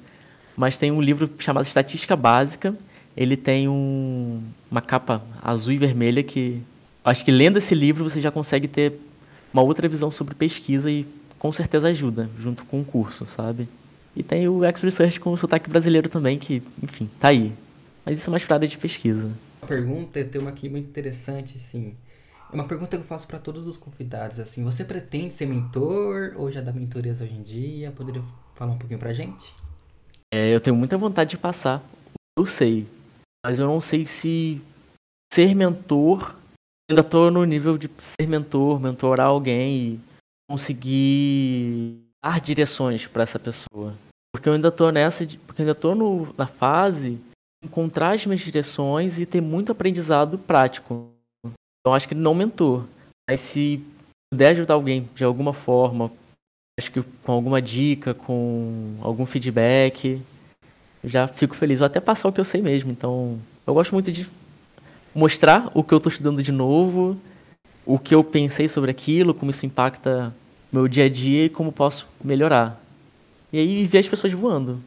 mas 0.56 0.78
tem 0.78 0.90
um 0.90 1.00
livro 1.00 1.28
chamado 1.38 1.64
Estatística 1.64 2.14
Básica. 2.14 2.74
Ele 3.16 3.36
tem 3.36 3.68
um, 3.68 4.42
uma 4.70 4.80
capa 4.80 5.22
azul 5.42 5.72
e 5.72 5.78
vermelha 5.78 6.22
que 6.22 6.62
acho 7.04 7.24
que 7.24 7.30
lendo 7.30 7.56
esse 7.56 7.74
livro 7.74 8.08
você 8.08 8.20
já 8.20 8.30
consegue 8.30 8.68
ter 8.68 8.94
uma 9.52 9.62
outra 9.62 9.88
visão 9.88 10.10
sobre 10.10 10.34
pesquisa 10.34 10.90
e 10.90 11.06
com 11.38 11.50
certeza 11.50 11.88
ajuda 11.88 12.30
junto 12.38 12.64
com 12.64 12.80
o 12.80 12.84
curso, 12.84 13.26
sabe? 13.26 13.68
E 14.14 14.22
tem 14.22 14.48
o 14.48 14.64
X-Research 14.64 15.20
com 15.20 15.32
o 15.32 15.36
sotaque 15.36 15.70
brasileiro 15.70 16.08
também, 16.08 16.38
que, 16.38 16.62
enfim, 16.82 17.08
tá 17.20 17.28
aí. 17.28 17.52
Mas 18.04 18.18
isso 18.18 18.34
é 18.34 18.38
pra 18.40 18.56
área 18.56 18.68
de 18.68 18.76
pesquisa. 18.76 19.30
Uma 19.62 19.68
pergunta, 19.68 20.18
eu 20.18 20.28
tenho 20.28 20.42
uma 20.42 20.50
aqui 20.50 20.68
muito 20.68 20.88
interessante, 20.88 21.56
assim. 21.56 21.94
É 22.50 22.54
uma 22.54 22.64
pergunta 22.64 22.96
que 22.96 23.02
eu 23.02 23.06
faço 23.06 23.28
para 23.28 23.38
todos 23.38 23.66
os 23.66 23.76
convidados, 23.76 24.40
assim. 24.40 24.64
Você 24.64 24.84
pretende 24.84 25.32
ser 25.32 25.46
mentor 25.46 26.34
ou 26.36 26.50
já 26.50 26.60
dá 26.60 26.72
mentorias 26.72 27.20
hoje 27.20 27.34
em 27.34 27.42
dia? 27.42 27.92
Poderia 27.92 28.22
falar 28.56 28.72
um 28.72 28.78
pouquinho 28.78 28.98
pra 28.98 29.12
gente? 29.12 29.54
É, 30.32 30.52
eu 30.54 30.60
tenho 30.60 30.74
muita 30.74 30.98
vontade 30.98 31.30
de 31.30 31.38
passar. 31.38 31.82
Eu 32.36 32.46
sei. 32.46 32.86
mas 33.44 33.58
eu 33.58 33.66
não 33.66 33.80
sei 33.80 34.04
se 34.04 34.60
ser 35.32 35.54
mentor, 35.54 36.34
ainda 36.90 37.02
estou 37.02 37.30
no 37.30 37.44
nível 37.44 37.78
de 37.78 37.88
ser 37.98 38.26
mentor, 38.26 38.80
mentorar 38.80 39.28
alguém 39.28 39.94
e 39.94 40.00
conseguir 40.50 42.09
dar 42.24 42.40
direções 42.40 43.06
para 43.06 43.22
essa 43.22 43.38
pessoa. 43.38 43.94
Porque 44.32 44.48
eu 44.48 44.52
ainda 44.52 44.68
estou 44.68 44.92
nessa, 44.92 45.26
porque 45.46 45.62
eu 45.62 45.64
ainda 45.64 45.72
estou 45.72 46.34
na 46.36 46.46
fase 46.46 47.18
de 47.62 47.66
encontrar 47.68 48.14
as 48.14 48.24
minhas 48.24 48.40
direções 48.40 49.18
e 49.18 49.26
ter 49.26 49.40
muito 49.40 49.72
aprendizado 49.72 50.38
prático. 50.38 51.10
Então 51.80 51.94
acho 51.94 52.08
que 52.08 52.14
não 52.14 52.34
mentor, 52.34 52.86
mas 53.28 53.40
se 53.40 53.82
puder 54.32 54.50
ajudar 54.50 54.74
alguém 54.74 55.08
de 55.14 55.24
alguma 55.24 55.52
forma, 55.52 56.10
acho 56.78 56.92
que 56.92 57.02
com 57.02 57.32
alguma 57.32 57.60
dica, 57.60 58.14
com 58.14 58.96
algum 59.02 59.26
feedback, 59.26 60.20
já 61.02 61.26
fico 61.26 61.56
feliz. 61.56 61.78
Vou 61.78 61.86
até 61.86 62.00
passar 62.00 62.28
o 62.28 62.32
que 62.32 62.40
eu 62.40 62.44
sei 62.44 62.62
mesmo. 62.62 62.90
Então, 62.92 63.38
eu 63.66 63.74
gosto 63.74 63.92
muito 63.92 64.12
de 64.12 64.28
mostrar 65.14 65.70
o 65.74 65.82
que 65.82 65.92
eu 65.92 65.98
estou 65.98 66.10
estudando 66.10 66.42
de 66.42 66.52
novo, 66.52 67.18
o 67.84 67.98
que 67.98 68.14
eu 68.14 68.22
pensei 68.22 68.68
sobre 68.68 68.90
aquilo, 68.90 69.34
como 69.34 69.50
isso 69.50 69.66
impacta 69.66 70.32
meu 70.72 70.86
dia 70.88 71.04
a 71.04 71.08
dia 71.08 71.46
e 71.46 71.48
como 71.48 71.72
posso 71.72 72.06
melhorar. 72.22 72.80
E 73.52 73.58
aí 73.58 73.86
ver 73.86 73.98
as 73.98 74.08
pessoas 74.08 74.32
voando. 74.32 74.80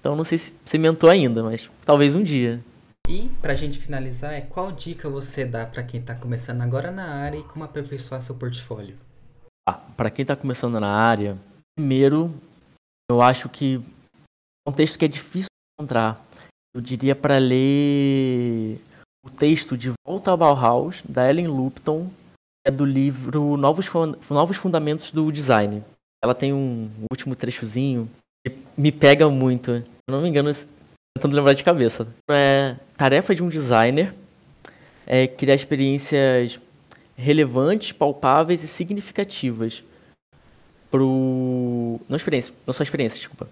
Então 0.00 0.16
não 0.16 0.24
sei 0.24 0.38
se 0.38 0.52
você 0.64 0.78
mentou 0.78 1.08
ainda, 1.08 1.42
mas 1.42 1.70
talvez 1.84 2.14
um 2.14 2.22
dia. 2.22 2.62
E 3.08 3.28
pra 3.40 3.54
gente 3.54 3.78
finalizar, 3.78 4.32
é 4.32 4.40
qual 4.40 4.72
dica 4.72 5.08
você 5.08 5.44
dá 5.44 5.66
para 5.66 5.82
quem 5.82 6.00
está 6.00 6.14
começando 6.14 6.62
agora 6.62 6.90
na 6.90 7.04
área 7.04 7.38
e 7.38 7.42
como 7.42 7.64
aperfeiçoar 7.64 8.22
seu 8.22 8.34
portfólio? 8.34 8.96
Ah, 9.68 9.74
para 9.74 10.10
quem 10.10 10.22
está 10.22 10.34
começando 10.34 10.80
na 10.80 10.90
área, 10.90 11.36
primeiro, 11.76 12.32
eu 13.10 13.20
acho 13.20 13.48
que 13.48 13.80
é 14.66 14.70
um 14.70 14.72
texto 14.72 14.98
que 14.98 15.04
é 15.04 15.08
difícil 15.08 15.48
de 15.50 15.82
encontrar. 15.82 16.24
Eu 16.74 16.80
diria 16.80 17.14
para 17.14 17.38
ler 17.38 18.80
o 19.24 19.30
texto 19.30 19.76
de 19.76 19.92
Volta 20.06 20.30
ao 20.30 20.36
Bauhaus, 20.36 21.02
da 21.06 21.28
Ellen 21.28 21.48
Lupton, 21.48 22.10
é 22.66 22.70
do 22.70 22.84
livro 22.84 23.56
Novos, 23.56 23.90
Novos 24.30 24.56
Fundamentos 24.56 25.12
do 25.12 25.30
Design. 25.30 25.82
Ela 26.22 26.34
tem 26.34 26.52
um 26.52 26.90
último 27.10 27.34
trechozinho 27.34 28.08
que 28.46 28.56
me 28.76 28.92
pega 28.92 29.28
muito. 29.28 29.78
Se 29.78 29.84
não 30.08 30.22
me 30.22 30.28
engano, 30.28 30.50
tentando 31.16 31.34
lembrar 31.34 31.52
de 31.52 31.64
cabeça. 31.64 32.06
É 32.30 32.76
tarefa 32.96 33.34
de 33.34 33.42
um 33.42 33.48
designer 33.48 34.14
é 35.06 35.26
criar 35.26 35.54
experiências 35.54 36.60
relevantes, 37.16 37.92
palpáveis 37.92 38.62
e 38.62 38.68
significativas 38.68 39.82
pro 40.90 42.00
não 42.08 42.16
experiência, 42.16 42.54
não 42.66 42.72
só 42.72 42.82
experiência, 42.82 43.18
desculpa. 43.18 43.48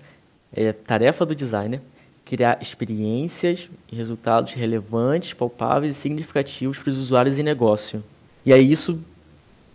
É 0.52 0.72
tarefa 0.72 1.26
do 1.26 1.34
designer 1.34 1.80
criar 2.24 2.58
experiências 2.60 3.68
e 3.90 3.96
resultados 3.96 4.52
relevantes, 4.52 5.32
palpáveis 5.32 5.96
e 5.96 5.98
significativos 5.98 6.78
para 6.78 6.90
os 6.90 6.98
usuários 6.98 7.38
e 7.40 7.42
negócio. 7.42 8.04
E 8.44 8.52
aí 8.52 8.70
isso 8.70 9.00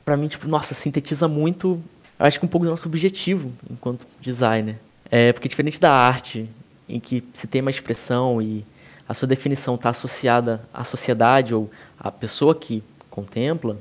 para 0.06 0.16
mim 0.16 0.28
tipo, 0.28 0.48
nossa, 0.48 0.76
sintetiza 0.76 1.28
muito, 1.28 1.84
acho 2.20 2.40
que 2.40 2.46
um 2.46 2.50
pouco 2.50 2.66
do 2.66 2.70
nosso 2.70 2.88
objetivo 2.88 3.52
enquanto 3.70 4.06
designer. 4.22 4.78
É 5.10 5.34
porque 5.34 5.50
diferente 5.50 5.80
da 5.80 5.92
arte, 5.92 6.48
em 6.88 7.00
que 7.00 7.24
se 7.34 7.48
tem 7.48 7.62
uma 7.62 7.72
expressão 7.72 8.40
e 8.42 8.64
a 9.10 9.14
sua 9.14 9.28
definição 9.28 9.76
está 9.76 9.90
associada 9.90 10.62
à 10.72 10.84
sociedade 10.84 11.54
ou 11.54 11.70
à 12.00 12.12
pessoa 12.12 12.54
que 12.54 12.84
contempla, 13.10 13.78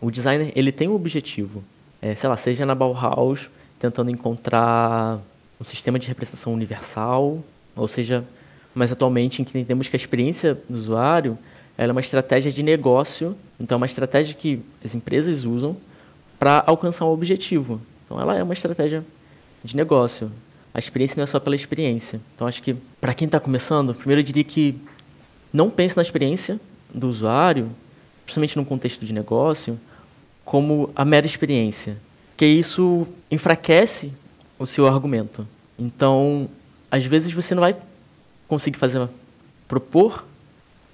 o 0.00 0.10
designer 0.10 0.52
ele 0.54 0.72
tem 0.72 0.88
um 0.88 0.94
objetivo. 0.94 1.62
É, 2.00 2.14
sei 2.14 2.28
lá, 2.28 2.36
seja 2.36 2.64
na 2.64 2.74
Bauhaus, 2.74 3.50
tentando 3.78 4.10
encontrar 4.10 5.20
um 5.60 5.64
sistema 5.64 5.98
de 5.98 6.06
representação 6.06 6.52
universal, 6.52 7.42
ou 7.74 7.88
seja, 7.88 8.24
mais 8.74 8.92
atualmente 8.92 9.42
em 9.42 9.44
que 9.44 9.50
entendemos 9.50 9.88
que 9.88 9.96
a 9.96 9.98
experiência 9.98 10.56
do 10.68 10.78
usuário 10.78 11.36
é 11.78 11.92
uma 11.92 12.00
estratégia 12.00 12.50
de 12.50 12.62
negócio, 12.62 13.36
então 13.60 13.76
é 13.76 13.78
uma 13.78 13.86
estratégia 13.86 14.34
que 14.34 14.60
as 14.84 14.96
empresas 14.96 15.44
usam 15.44 15.76
para 16.38 16.64
alcançar 16.66 17.04
um 17.04 17.10
objetivo. 17.10 17.80
Então 18.04 18.20
ela 18.20 18.36
é 18.36 18.42
uma 18.42 18.52
estratégia 18.52 19.04
de 19.62 19.76
negócio. 19.76 20.30
A 20.74 20.78
experiência 20.78 21.16
não 21.16 21.22
é 21.22 21.26
só 21.26 21.38
pela 21.38 21.54
experiência. 21.54 22.20
Então 22.34 22.46
acho 22.46 22.62
que 22.62 22.74
para 23.00 23.14
quem 23.14 23.26
está 23.26 23.38
começando, 23.38 23.94
primeiro 23.94 24.20
eu 24.20 24.24
diria 24.24 24.44
que 24.44 24.74
não 25.52 25.70
pense 25.70 25.96
na 25.96 26.02
experiência 26.02 26.60
do 26.92 27.08
usuário, 27.08 27.70
principalmente 28.24 28.56
num 28.56 28.64
contexto 28.64 29.04
de 29.04 29.12
negócio, 29.12 29.78
como 30.44 30.90
a 30.96 31.04
mera 31.04 31.26
experiência, 31.26 31.96
porque 32.30 32.46
isso 32.46 33.06
enfraquece 33.30 34.12
o 34.58 34.66
seu 34.66 34.86
argumento. 34.86 35.46
Então, 35.78 36.48
às 36.90 37.04
vezes 37.04 37.32
você 37.32 37.54
não 37.54 37.62
vai 37.62 37.76
conseguir 38.48 38.78
fazer 38.78 39.08
propor 39.68 40.24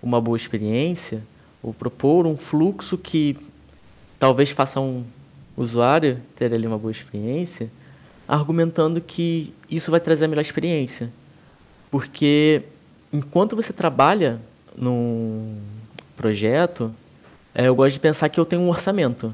uma 0.04 0.20
boa 0.20 0.36
experiência 0.36 1.22
ou 1.62 1.72
propor 1.72 2.26
um 2.26 2.36
fluxo 2.36 2.98
que 2.98 3.38
talvez 4.18 4.50
faça 4.50 4.78
um 4.78 5.02
usuário 5.56 6.20
ter 6.36 6.52
ali 6.52 6.66
uma 6.66 6.76
boa 6.76 6.92
experiência, 6.92 7.70
argumentando 8.28 9.00
que 9.00 9.54
isso 9.68 9.90
vai 9.90 9.98
trazer 9.98 10.26
a 10.26 10.28
melhor 10.28 10.42
experiência. 10.42 11.10
Porque 11.90 12.62
enquanto 13.10 13.56
você 13.56 13.72
trabalha 13.72 14.38
num 14.76 15.56
projeto, 16.14 16.94
é, 17.54 17.68
eu 17.68 17.74
gosto 17.74 17.94
de 17.94 18.00
pensar 18.00 18.28
que 18.28 18.38
eu 18.38 18.44
tenho 18.44 18.60
um 18.60 18.68
orçamento. 18.68 19.32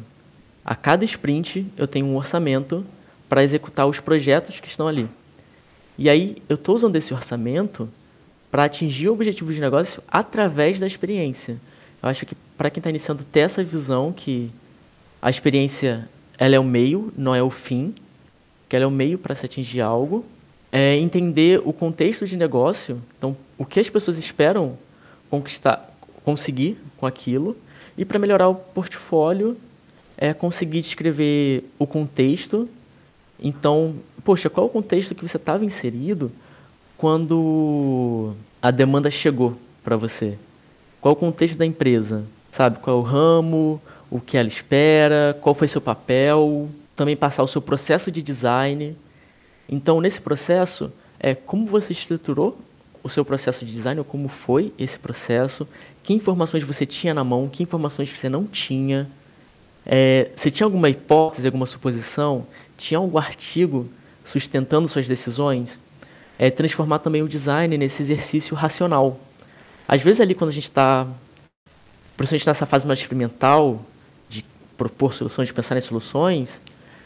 A 0.64 0.76
cada 0.76 1.04
sprint 1.04 1.66
eu 1.76 1.88
tenho 1.88 2.06
um 2.06 2.16
orçamento 2.16 2.86
para 3.28 3.42
executar 3.42 3.88
os 3.88 3.98
projetos 3.98 4.60
que 4.60 4.68
estão 4.68 4.86
ali. 4.86 5.08
E 5.98 6.08
aí 6.08 6.36
eu 6.48 6.54
estou 6.54 6.76
usando 6.76 6.94
esse 6.94 7.12
orçamento 7.12 7.88
para 8.50 8.64
atingir 8.64 9.08
o 9.08 9.12
objetivo 9.12 9.52
de 9.52 9.60
negócio 9.60 10.02
através 10.08 10.78
da 10.78 10.86
experiência. 10.86 11.56
Eu 12.02 12.08
acho 12.08 12.26
que 12.26 12.34
para 12.56 12.70
quem 12.70 12.80
está 12.80 12.90
iniciando 12.90 13.24
ter 13.24 13.40
essa 13.40 13.62
visão 13.62 14.12
que 14.12 14.50
a 15.22 15.30
experiência 15.30 16.08
ela 16.38 16.56
é 16.56 16.58
o 16.58 16.64
meio, 16.64 17.12
não 17.16 17.34
é 17.34 17.42
o 17.42 17.50
fim, 17.50 17.94
que 18.68 18.74
ela 18.74 18.84
é 18.84 18.88
o 18.88 18.90
meio 18.90 19.18
para 19.18 19.34
se 19.34 19.44
atingir 19.44 19.80
algo, 19.80 20.24
é 20.72 20.96
entender 20.96 21.60
o 21.64 21.72
contexto 21.72 22.26
de 22.26 22.36
negócio, 22.36 23.02
então 23.18 23.36
o 23.58 23.64
que 23.64 23.80
as 23.80 23.90
pessoas 23.90 24.16
esperam 24.16 24.78
conquistar, 25.28 25.94
conseguir 26.24 26.78
com 26.96 27.06
aquilo, 27.06 27.56
e 27.98 28.04
para 28.04 28.18
melhorar 28.18 28.48
o 28.48 28.54
portfólio 28.54 29.56
é 30.16 30.32
conseguir 30.32 30.80
descrever 30.80 31.64
o 31.78 31.86
contexto. 31.86 32.68
Então, 33.42 33.96
poxa, 34.22 34.48
qual 34.48 34.66
é 34.66 34.70
o 34.70 34.72
contexto 34.72 35.14
que 35.14 35.26
você 35.26 35.36
estava 35.36 35.64
inserido 35.64 36.30
quando 37.00 38.34
a 38.60 38.70
demanda 38.70 39.10
chegou 39.10 39.56
para 39.82 39.96
você? 39.96 40.36
Qual 41.00 41.14
o 41.14 41.16
contexto 41.16 41.56
da 41.56 41.64
empresa? 41.64 42.24
Sabe, 42.52 42.78
qual 42.78 42.98
é 42.98 43.00
o 43.00 43.02
ramo, 43.02 43.80
o 44.10 44.20
que 44.20 44.36
ela 44.36 44.48
espera, 44.48 45.34
qual 45.40 45.54
foi 45.54 45.66
seu 45.66 45.80
papel, 45.80 46.68
também 46.94 47.16
passar 47.16 47.42
o 47.42 47.48
seu 47.48 47.62
processo 47.62 48.10
de 48.10 48.20
design. 48.20 48.94
Então, 49.66 49.98
nesse 49.98 50.20
processo, 50.20 50.92
é 51.18 51.34
como 51.34 51.64
você 51.64 51.92
estruturou 51.92 52.58
o 53.02 53.08
seu 53.08 53.24
processo 53.24 53.64
de 53.64 53.72
design, 53.72 53.98
ou 53.98 54.04
como 54.04 54.28
foi 54.28 54.74
esse 54.78 54.98
processo, 54.98 55.66
que 56.02 56.12
informações 56.12 56.62
você 56.62 56.84
tinha 56.84 57.14
na 57.14 57.24
mão, 57.24 57.48
que 57.48 57.62
informações 57.62 58.10
você 58.10 58.28
não 58.28 58.44
tinha. 58.44 59.08
É, 59.86 60.28
você 60.36 60.50
tinha 60.50 60.66
alguma 60.66 60.90
hipótese, 60.90 61.48
alguma 61.48 61.64
suposição? 61.64 62.46
Tinha 62.76 62.98
algum 62.98 63.16
artigo 63.16 63.88
sustentando 64.22 64.86
suas 64.86 65.08
decisões? 65.08 65.80
É, 66.42 66.50
transformar 66.50 67.00
também 67.00 67.22
o 67.22 67.28
design 67.28 67.76
nesse 67.76 68.00
exercício 68.00 68.56
racional. 68.56 69.20
Às 69.86 70.00
vezes 70.00 70.22
ali 70.22 70.34
quando 70.34 70.48
a 70.48 70.54
gente 70.54 70.64
está, 70.64 71.06
principalmente 72.16 72.46
nessa 72.46 72.64
fase 72.64 72.86
mais 72.86 72.98
experimental, 72.98 73.84
de 74.26 74.42
propor 74.74 75.12
soluções, 75.12 75.48
de 75.48 75.52
pensar 75.52 75.76
em 75.76 75.82
soluções, 75.82 76.58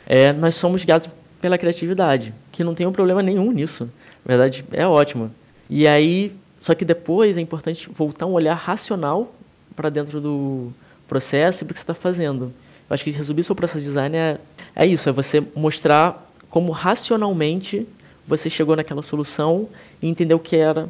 é, 0.06 0.32
nós 0.32 0.54
somos 0.54 0.84
guiados 0.84 1.08
pela 1.40 1.58
criatividade, 1.58 2.32
que 2.52 2.62
não 2.62 2.76
tem 2.76 2.86
um 2.86 2.92
problema 2.92 3.24
nenhum 3.24 3.50
nisso. 3.50 3.90
Na 4.24 4.36
verdade, 4.36 4.64
é 4.70 4.86
ótimo. 4.86 5.34
E 5.68 5.88
aí, 5.88 6.32
só 6.60 6.72
que 6.72 6.84
depois 6.84 7.36
é 7.36 7.40
importante 7.40 7.90
voltar 7.92 8.26
um 8.26 8.34
olhar 8.34 8.54
racional 8.54 9.34
para 9.74 9.90
dentro 9.90 10.20
do 10.20 10.72
processo 11.08 11.64
e 11.64 11.66
para 11.66 11.72
o 11.72 11.74
que 11.74 11.80
você 11.80 11.82
está 11.82 11.94
fazendo. 11.94 12.52
Eu 12.88 12.94
acho 12.94 13.02
que 13.02 13.10
resumir 13.10 13.42
seu 13.42 13.56
processo 13.56 13.80
de 13.80 13.86
design 13.86 14.16
é, 14.16 14.38
é 14.76 14.86
isso, 14.86 15.08
é 15.08 15.12
você 15.12 15.42
mostrar 15.56 16.30
como 16.48 16.70
racionalmente 16.70 17.84
você 18.26 18.48
chegou 18.48 18.74
naquela 18.74 19.02
solução 19.02 19.68
e 20.00 20.08
entender 20.08 20.34
o 20.34 20.38
que 20.38 20.56
era 20.56 20.88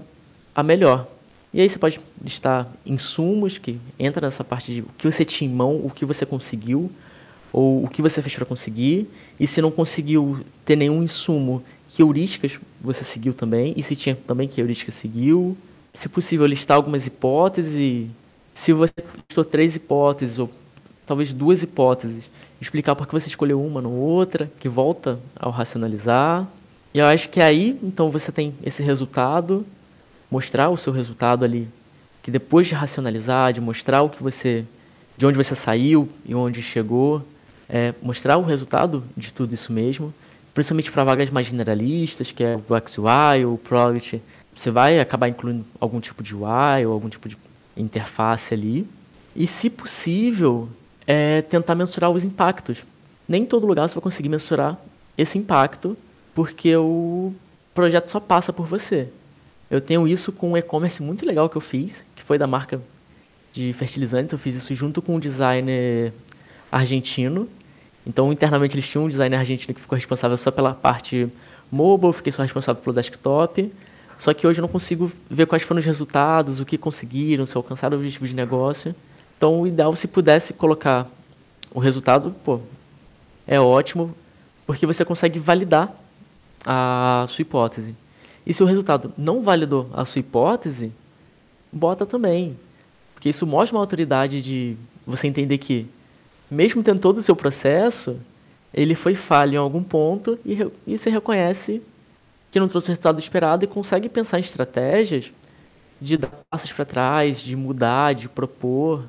a 0.54 0.62
melhor. 0.62 1.06
E 1.52 1.60
aí 1.60 1.68
você 1.68 1.78
pode 1.78 2.00
listar 2.22 2.68
insumos 2.84 3.58
que 3.58 3.78
entra 3.98 4.26
nessa 4.26 4.42
parte 4.42 4.74
de 4.74 4.80
o 4.80 4.88
que 4.98 5.10
você 5.10 5.24
tinha 5.24 5.48
em 5.48 5.54
mão, 5.54 5.80
o 5.84 5.90
que 5.90 6.04
você 6.04 6.26
conseguiu, 6.26 6.90
ou 7.52 7.84
o 7.84 7.88
que 7.88 8.02
você 8.02 8.20
fez 8.20 8.34
para 8.34 8.44
conseguir. 8.44 9.08
E 9.38 9.46
se 9.46 9.62
não 9.62 9.70
conseguiu 9.70 10.40
ter 10.64 10.74
nenhum 10.74 11.02
insumo, 11.02 11.62
que 11.88 12.02
heurísticas 12.02 12.58
você 12.80 13.04
seguiu 13.04 13.32
também, 13.32 13.72
e 13.76 13.82
se 13.84 13.94
tinha 13.94 14.16
também 14.26 14.48
que 14.48 14.60
heurística 14.60 14.90
seguiu. 14.90 15.56
Se 15.92 16.08
possível, 16.08 16.44
listar 16.44 16.76
algumas 16.76 17.06
hipóteses. 17.06 18.08
Se 18.52 18.72
você 18.72 18.92
listou 19.28 19.44
três 19.44 19.76
hipóteses, 19.76 20.40
ou 20.40 20.50
talvez 21.06 21.32
duas 21.32 21.62
hipóteses, 21.62 22.28
explicar 22.60 22.96
por 22.96 23.06
que 23.06 23.12
você 23.12 23.28
escolheu 23.28 23.64
uma 23.64 23.80
ou 23.80 23.94
outra, 23.94 24.50
que 24.58 24.68
volta 24.68 25.20
ao 25.36 25.52
racionalizar. 25.52 26.48
E 26.94 27.00
eu 27.00 27.06
acho 27.06 27.28
que 27.28 27.40
aí, 27.40 27.76
então, 27.82 28.08
você 28.08 28.30
tem 28.30 28.54
esse 28.62 28.80
resultado, 28.80 29.66
mostrar 30.30 30.70
o 30.70 30.76
seu 30.76 30.92
resultado 30.92 31.44
ali, 31.44 31.68
que 32.22 32.30
depois 32.30 32.68
de 32.68 32.74
racionalizar, 32.76 33.52
de 33.52 33.60
mostrar 33.60 34.02
o 34.02 34.08
que 34.08 34.22
você, 34.22 34.64
de 35.16 35.26
onde 35.26 35.36
você 35.36 35.56
saiu 35.56 36.08
e 36.24 36.36
onde 36.36 36.62
chegou, 36.62 37.20
é, 37.68 37.92
mostrar 38.00 38.36
o 38.36 38.42
resultado 38.42 39.02
de 39.16 39.32
tudo 39.32 39.52
isso 39.52 39.72
mesmo, 39.72 40.14
principalmente 40.54 40.92
para 40.92 41.02
vagas 41.02 41.30
mais 41.30 41.48
generalistas, 41.48 42.30
que 42.30 42.44
é 42.44 42.56
o 42.56 42.88
XUI 42.88 43.44
ou 43.44 43.54
o 43.54 43.58
Product, 43.58 44.22
você 44.54 44.70
vai 44.70 45.00
acabar 45.00 45.28
incluindo 45.28 45.66
algum 45.80 45.98
tipo 45.98 46.22
de 46.22 46.32
UI 46.32 46.86
ou 46.86 46.92
algum 46.92 47.08
tipo 47.08 47.28
de 47.28 47.36
interface 47.76 48.54
ali. 48.54 48.86
E, 49.34 49.48
se 49.48 49.68
possível, 49.68 50.68
é 51.08 51.42
tentar 51.42 51.74
mensurar 51.74 52.12
os 52.12 52.24
impactos. 52.24 52.84
Nem 53.28 53.42
em 53.42 53.46
todo 53.46 53.66
lugar 53.66 53.88
você 53.88 53.96
vai 53.96 54.02
conseguir 54.02 54.28
mensurar 54.28 54.78
esse 55.18 55.36
impacto, 55.36 55.96
porque 56.34 56.74
o 56.76 57.32
projeto 57.72 58.08
só 58.08 58.20
passa 58.20 58.52
por 58.52 58.66
você. 58.66 59.08
Eu 59.70 59.80
tenho 59.80 60.06
isso 60.06 60.32
com 60.32 60.52
um 60.52 60.56
e-commerce 60.56 61.02
muito 61.02 61.24
legal 61.24 61.48
que 61.48 61.56
eu 61.56 61.60
fiz, 61.60 62.04
que 62.14 62.22
foi 62.22 62.36
da 62.36 62.46
marca 62.46 62.80
de 63.52 63.72
fertilizantes. 63.72 64.32
Eu 64.32 64.38
fiz 64.38 64.54
isso 64.54 64.74
junto 64.74 65.00
com 65.00 65.16
um 65.16 65.20
designer 65.20 66.12
argentino. 66.70 67.48
Então, 68.06 68.32
internamente, 68.32 68.74
eles 68.74 68.86
tinham 68.86 69.04
um 69.04 69.08
designer 69.08 69.38
argentino 69.38 69.74
que 69.74 69.80
ficou 69.80 69.96
responsável 69.96 70.36
só 70.36 70.50
pela 70.50 70.74
parte 70.74 71.28
mobile, 71.70 72.12
fiquei 72.12 72.32
só 72.32 72.42
responsável 72.42 72.82
pelo 72.82 72.94
desktop. 72.94 73.72
Só 74.18 74.34
que 74.34 74.46
hoje 74.46 74.60
eu 74.60 74.62
não 74.62 74.68
consigo 74.68 75.10
ver 75.30 75.46
quais 75.46 75.62
foram 75.62 75.80
os 75.80 75.86
resultados, 75.86 76.60
o 76.60 76.64
que 76.64 76.76
conseguiram, 76.76 77.46
se 77.46 77.56
alcançaram 77.56 77.96
o 77.96 78.00
objetivo 78.00 78.26
de 78.26 78.34
negócio. 78.34 78.94
Então, 79.36 79.60
o 79.60 79.66
ideal, 79.66 79.94
se 79.96 80.06
pudesse 80.06 80.52
colocar 80.52 81.08
o 81.72 81.80
resultado, 81.80 82.34
pô, 82.44 82.60
é 83.46 83.58
ótimo, 83.58 84.14
porque 84.66 84.86
você 84.86 85.04
consegue 85.04 85.38
validar 85.38 85.92
a 86.64 87.26
sua 87.28 87.42
hipótese. 87.42 87.94
E 88.46 88.52
se 88.52 88.62
o 88.62 88.66
resultado 88.66 89.12
não 89.16 89.42
validou 89.42 89.88
a 89.92 90.04
sua 90.04 90.20
hipótese, 90.20 90.92
bota 91.72 92.04
também. 92.04 92.58
Porque 93.14 93.28
isso 93.28 93.46
mostra 93.46 93.76
uma 93.76 93.82
autoridade 93.82 94.42
de 94.42 94.76
você 95.06 95.26
entender 95.26 95.58
que, 95.58 95.86
mesmo 96.50 96.82
tendo 96.82 97.00
todo 97.00 97.18
o 97.18 97.22
seu 97.22 97.34
processo, 97.34 98.18
ele 98.72 98.94
foi 98.94 99.14
falho 99.14 99.54
em 99.54 99.58
algum 99.58 99.82
ponto 99.82 100.38
e, 100.44 100.58
e 100.86 100.98
você 100.98 101.08
reconhece 101.08 101.82
que 102.50 102.60
não 102.60 102.68
trouxe 102.68 102.88
o 102.88 102.90
resultado 102.90 103.18
esperado 103.18 103.64
e 103.64 103.68
consegue 103.68 104.08
pensar 104.08 104.38
em 104.38 104.42
estratégias 104.42 105.32
de 106.00 106.16
dar 106.16 106.30
passos 106.50 106.72
para 106.72 106.84
trás, 106.84 107.40
de 107.40 107.56
mudar, 107.56 108.14
de 108.14 108.28
propor 108.28 109.04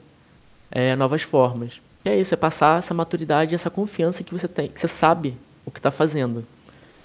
é, 0.72 0.96
novas 0.96 1.22
formas. 1.22 1.82
E 2.04 2.10
é 2.10 2.20
isso, 2.20 2.34
é 2.34 2.38
passar 2.38 2.80
essa 2.80 2.94
maturidade, 2.94 3.56
essa 3.56 3.70
confiança 3.70 4.24
que 4.24 4.32
você 4.32 4.48
tem, 4.48 4.70
que 4.70 4.80
você 4.80 4.88
sabe 4.88 5.36
o 5.66 5.72
que 5.72 5.80
está 5.80 5.92
fazendo. 5.92 6.46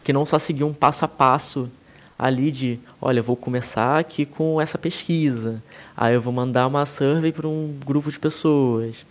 Que 0.03 0.13
não 0.13 0.25
só 0.25 0.39
seguir 0.39 0.65
um 0.65 0.73
passo 0.73 1.05
a 1.05 1.09
passo 1.09 1.71
ali 2.19 2.51
de, 2.51 2.79
olha, 3.01 3.23
vou 3.23 3.35
começar 3.35 3.99
aqui 3.99 4.27
com 4.27 4.61
essa 4.61 4.77
pesquisa, 4.77 5.63
aí 5.97 6.13
eu 6.13 6.21
vou 6.21 6.33
mandar 6.33 6.67
uma 6.67 6.85
survey 6.85 7.33
para 7.33 7.49
um 7.49 7.75
grupo 7.83 8.11
de 8.11 8.19
pessoas, 8.19 9.07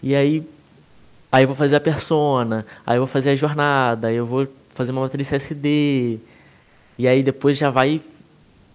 e 0.00 0.14
aí, 0.14 0.46
aí 1.32 1.42
eu 1.42 1.48
vou 1.48 1.56
fazer 1.56 1.74
a 1.74 1.80
persona, 1.80 2.64
aí 2.86 2.96
eu 2.96 3.00
vou 3.00 3.08
fazer 3.08 3.30
a 3.30 3.34
jornada, 3.34 4.06
aí 4.06 4.14
eu 4.14 4.24
vou 4.24 4.46
fazer 4.76 4.92
uma 4.92 5.00
matriz 5.00 5.28
CSD, 5.28 6.20
e 6.96 7.08
aí 7.08 7.22
depois 7.22 7.58
já 7.58 7.68
vai, 7.68 8.00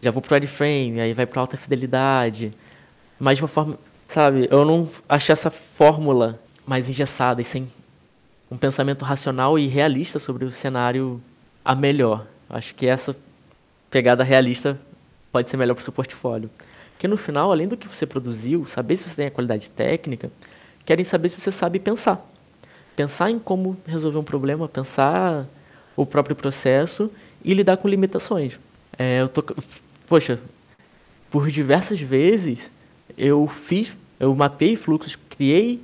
já 0.01 0.11
vou 0.11 0.21
pro 0.21 0.35
wireframe, 0.35 0.99
aí 0.99 1.13
vai 1.13 1.25
para 1.25 1.39
alta 1.39 1.55
fidelidade. 1.55 2.51
Mas 3.19 3.37
de 3.37 3.43
uma 3.43 3.47
forma, 3.47 3.79
sabe, 4.07 4.47
eu 4.51 4.65
não 4.65 4.89
achei 5.07 5.31
essa 5.31 5.49
fórmula 5.49 6.39
mais 6.65 6.89
engessada 6.89 7.39
e 7.39 7.45
sem 7.45 7.71
um 8.55 8.57
pensamento 8.57 9.03
racional 9.03 9.59
e 9.59 9.67
realista 9.67 10.17
sobre 10.17 10.45
o 10.45 10.51
cenário 10.51 11.21
a 11.63 11.75
melhor. 11.75 12.25
Acho 12.49 12.73
que 12.73 12.87
essa 12.87 13.15
pegada 13.91 14.23
realista 14.23 14.79
pode 15.29 15.49
ser 15.49 15.57
melhor 15.57 15.73
para 15.75 15.81
o 15.81 15.83
seu 15.83 15.91
portfólio. 15.91 16.49
Porque 16.93 17.05
no 17.05 17.17
final, 17.17 17.51
além 17.51 17.67
do 17.67 17.75
que 17.75 17.87
você 17.87 18.05
produziu, 18.05 18.65
saber 18.65 18.95
se 18.95 19.09
você 19.09 19.15
tem 19.15 19.27
a 19.27 19.31
qualidade 19.31 19.69
técnica, 19.69 20.31
querem 20.85 21.03
saber 21.03 21.27
se 21.27 21.39
você 21.39 21.51
sabe 21.51 21.79
pensar. 21.79 22.25
Pensar 22.95 23.29
em 23.29 23.37
como 23.37 23.75
resolver 23.85 24.17
um 24.17 24.23
problema, 24.23 24.69
pensar 24.69 25.45
o 25.93 26.05
próprio 26.05 26.35
processo 26.35 27.11
e 27.43 27.53
lidar 27.53 27.75
com 27.75 27.89
limitações. 27.89 28.57
É, 28.97 29.19
eu 29.19 29.27
tô, 29.27 29.43
poxa, 30.07 30.39
por 31.29 31.49
diversas 31.49 31.99
vezes 31.99 32.71
eu 33.17 33.45
fiz, 33.47 33.93
eu 34.17 34.33
mapei 34.33 34.77
fluxos, 34.77 35.17
criei 35.29 35.81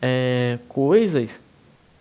é, 0.00 0.60
coisas 0.68 1.41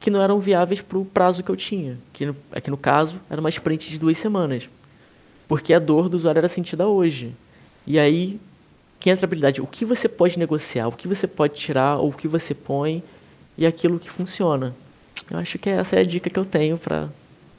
que 0.02 0.10
não 0.10 0.22
eram 0.22 0.40
viáveis 0.40 0.82
para 0.82 0.98
o 0.98 1.06
prazo 1.06 1.44
que 1.44 1.52
eu 1.52 1.56
tinha. 1.56 1.98
Que 2.12 2.34
aqui 2.52 2.70
no 2.72 2.76
caso 2.76 3.18
era 3.30 3.40
uma 3.40 3.50
sprint 3.50 3.90
de 3.90 4.00
duas 4.00 4.18
semanas, 4.18 4.68
porque 5.48 5.74
a 5.74 5.80
dor 5.80 6.10
do 6.10 6.18
usuário 6.18 6.40
era 6.40 6.50
sentida 6.50 6.88
hoje. 6.88 7.34
E 7.86 7.98
aí 8.00 8.40
que 9.00 9.10
entra 9.10 9.26
a 9.26 9.28
habilidade, 9.28 9.62
o 9.62 9.66
que 9.66 9.86
você 9.86 10.08
pode 10.08 10.38
negociar, 10.38 10.88
o 10.88 10.92
que 10.92 11.08
você 11.08 11.28
pode 11.28 11.56
tirar, 11.56 11.98
ou 11.98 12.10
o 12.10 12.14
que 12.14 12.28
você 12.28 12.54
põe 12.54 13.04
e 13.58 13.66
aquilo 13.66 13.98
que 13.98 14.12
funciona. 14.12 14.76
Eu 15.30 15.40
acho 15.40 15.58
que 15.58 15.70
essa 15.70 15.96
é 15.96 16.00
a 16.00 16.04
dica 16.04 16.30
que 16.30 16.38
eu 16.38 16.46
tenho 16.46 16.78
para 16.78 17.10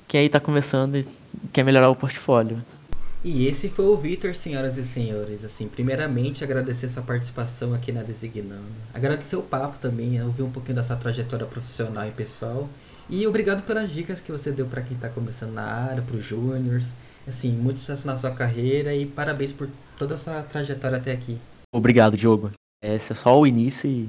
quem 0.07 0.21
aí 0.21 0.27
está 0.27 0.39
começando 0.39 0.97
e 0.97 1.07
quer 1.53 1.65
melhorar 1.65 1.91
o 1.91 1.97
portfólio. 1.97 2.63
E 3.25 3.47
esse 3.47 3.69
foi 3.69 3.85
o 3.85 3.97
Vitor, 3.97 4.35
senhoras 4.35 4.77
e 4.77 4.83
senhores. 4.83 5.45
Assim, 5.45 5.69
primeiramente 5.69 6.43
agradecer 6.43 6.89
sua 6.89 7.05
participação 7.05 7.73
aqui 7.73 7.93
na 7.93 8.03
Designando. 8.03 8.65
Agradecer 8.93 9.37
o 9.37 9.43
papo 9.43 9.79
também, 9.79 10.21
ouvir 10.21 10.43
um 10.43 10.51
pouquinho 10.51 10.75
da 10.75 10.83
sua 10.83 10.97
trajetória 10.97 11.47
profissional 11.47 12.07
e 12.07 12.11
pessoal. 12.11 12.69
E 13.09 13.25
obrigado 13.27 13.63
pelas 13.63 13.93
dicas 13.93 14.21
que 14.21 14.33
você 14.33 14.51
deu 14.51 14.67
para 14.67 14.83
quem 14.83 14.97
está 14.97 15.09
começando 15.09 15.53
na 15.53 15.63
área, 15.63 16.03
para 16.03 16.17
os 16.17 16.25
júniors. 16.25 16.87
Assim, 17.27 17.53
muito 17.53 17.79
sucesso 17.79 18.07
na 18.07 18.17
sua 18.17 18.33
carreira 18.33 18.93
e 18.93 19.07
parabéns 19.07 19.53
por 19.53 19.69
toda 19.97 20.15
essa 20.15 20.43
trajetória 20.43 20.99
até 20.99 21.13
aqui. 21.13 21.39
Obrigado, 21.73 22.17
Diogo. 22.17 22.51
Esse 22.83 23.13
é 23.13 23.15
só 23.15 23.39
o 23.39 23.47
início 23.47 23.89
e 23.89 24.09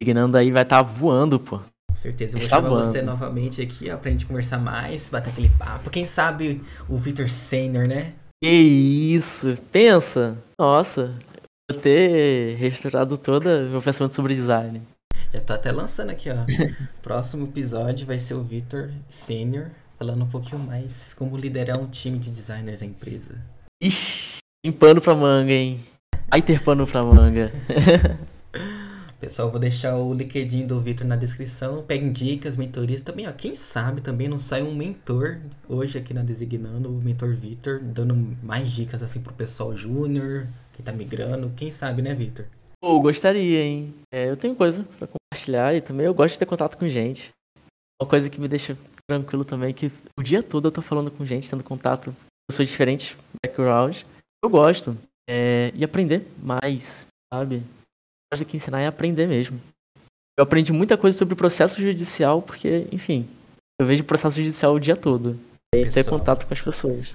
Designando 0.00 0.36
aí 0.36 0.52
vai 0.52 0.62
estar 0.62 0.76
tá 0.76 0.82
voando, 0.82 1.40
pô. 1.40 1.58
Com 1.90 1.96
certeza. 1.96 2.36
Eu 2.36 2.40
vou 2.40 2.48
chamar 2.48 2.68
você 2.68 3.02
novamente 3.02 3.60
aqui 3.60 3.90
ó, 3.90 3.96
pra 3.96 4.10
gente 4.10 4.26
conversar 4.26 4.58
mais, 4.58 5.08
bater 5.08 5.30
aquele 5.30 5.48
papo. 5.48 5.90
Quem 5.90 6.04
sabe 6.04 6.62
o 6.88 6.96
Victor 6.96 7.28
Senior, 7.28 7.88
né? 7.88 8.14
Que 8.42 8.50
isso! 8.50 9.56
Pensa! 9.70 10.36
Nossa, 10.58 11.14
vou 11.70 11.80
ter 11.80 12.56
registrado 12.56 13.16
todo 13.16 13.46
o 13.48 13.68
meu 13.68 13.80
pensamento 13.80 14.12
sobre 14.14 14.34
design. 14.34 14.82
Já 15.32 15.40
tá 15.40 15.54
até 15.54 15.70
lançando 15.70 16.10
aqui, 16.10 16.28
ó. 16.28 16.44
Próximo 17.00 17.46
episódio 17.46 18.04
vai 18.04 18.18
ser 18.18 18.34
o 18.34 18.42
Victor 18.42 18.90
Senior 19.08 19.70
falando 19.96 20.24
um 20.24 20.28
pouquinho 20.28 20.58
mais 20.58 21.14
como 21.14 21.36
liderar 21.36 21.78
um 21.78 21.86
time 21.86 22.18
de 22.18 22.32
designers 22.32 22.80
da 22.80 22.86
empresa. 22.86 23.40
Ixi, 23.80 24.38
tem 24.60 24.72
pano 24.72 25.00
pra 25.00 25.14
manga, 25.14 25.52
hein? 25.52 25.78
Aí 26.28 26.42
ter 26.42 26.60
pano 26.64 26.84
pra 26.84 27.00
manga. 27.04 27.52
Pessoal, 29.22 29.48
vou 29.48 29.60
deixar 29.60 29.94
o 29.94 30.12
LinkedIn 30.12 30.66
do 30.66 30.80
Vitor 30.80 31.06
na 31.06 31.14
descrição. 31.14 31.80
Peguem 31.84 32.10
dicas, 32.10 32.56
mentorias 32.56 33.00
também. 33.00 33.28
Ó, 33.28 33.32
quem 33.32 33.54
sabe 33.54 34.00
também 34.00 34.26
não 34.26 34.36
sai 34.36 34.64
um 34.64 34.74
mentor 34.74 35.38
hoje 35.68 35.96
aqui 35.96 36.12
na 36.12 36.24
Designando, 36.24 36.88
o 36.88 37.00
mentor 37.00 37.32
Vitor, 37.32 37.78
dando 37.80 38.16
mais 38.42 38.68
dicas 38.68 39.00
assim 39.00 39.20
pro 39.20 39.32
pessoal 39.32 39.76
júnior, 39.76 40.48
que 40.72 40.82
tá 40.82 40.90
migrando. 40.90 41.52
Quem 41.56 41.70
sabe, 41.70 42.02
né, 42.02 42.12
Vitor? 42.16 42.46
Pô, 42.80 42.98
gostaria, 42.98 43.62
hein? 43.62 43.94
É, 44.12 44.28
eu 44.28 44.36
tenho 44.36 44.56
coisa 44.56 44.82
para 44.98 45.06
compartilhar 45.06 45.72
e 45.72 45.80
também 45.80 46.04
eu 46.04 46.14
gosto 46.14 46.32
de 46.32 46.40
ter 46.40 46.46
contato 46.46 46.76
com 46.76 46.88
gente. 46.88 47.30
Uma 48.02 48.08
coisa 48.08 48.28
que 48.28 48.40
me 48.40 48.48
deixa 48.48 48.76
tranquilo 49.08 49.44
também 49.44 49.70
é 49.70 49.72
que 49.72 49.86
o 50.18 50.22
dia 50.24 50.42
todo 50.42 50.66
eu 50.66 50.72
tô 50.72 50.82
falando 50.82 51.12
com 51.12 51.24
gente, 51.24 51.48
tendo 51.48 51.62
contato 51.62 52.10
com 52.10 52.50
pessoas 52.50 52.68
diferentes, 52.68 53.16
background. 53.40 54.02
Eu 54.44 54.50
gosto. 54.50 54.98
É, 55.30 55.70
e 55.76 55.84
aprender 55.84 56.26
mais, 56.42 57.06
sabe? 57.32 57.62
Acho 58.32 58.44
que 58.44 58.56
ensinar 58.56 58.80
é 58.80 58.86
aprender 58.86 59.26
mesmo. 59.26 59.60
Eu 60.38 60.44
aprendi 60.44 60.72
muita 60.72 60.96
coisa 60.96 61.16
sobre 61.16 61.34
o 61.34 61.36
processo 61.36 61.80
judicial, 61.80 62.40
porque, 62.40 62.86
enfim, 62.90 63.28
eu 63.78 63.86
vejo 63.86 64.02
o 64.02 64.06
processo 64.06 64.36
judicial 64.36 64.74
o 64.74 64.80
dia 64.80 64.96
todo. 64.96 65.38
E 65.74 65.86
ter 65.86 66.04
contato 66.04 66.46
com 66.46 66.54
as 66.54 66.60
pessoas. 66.60 67.14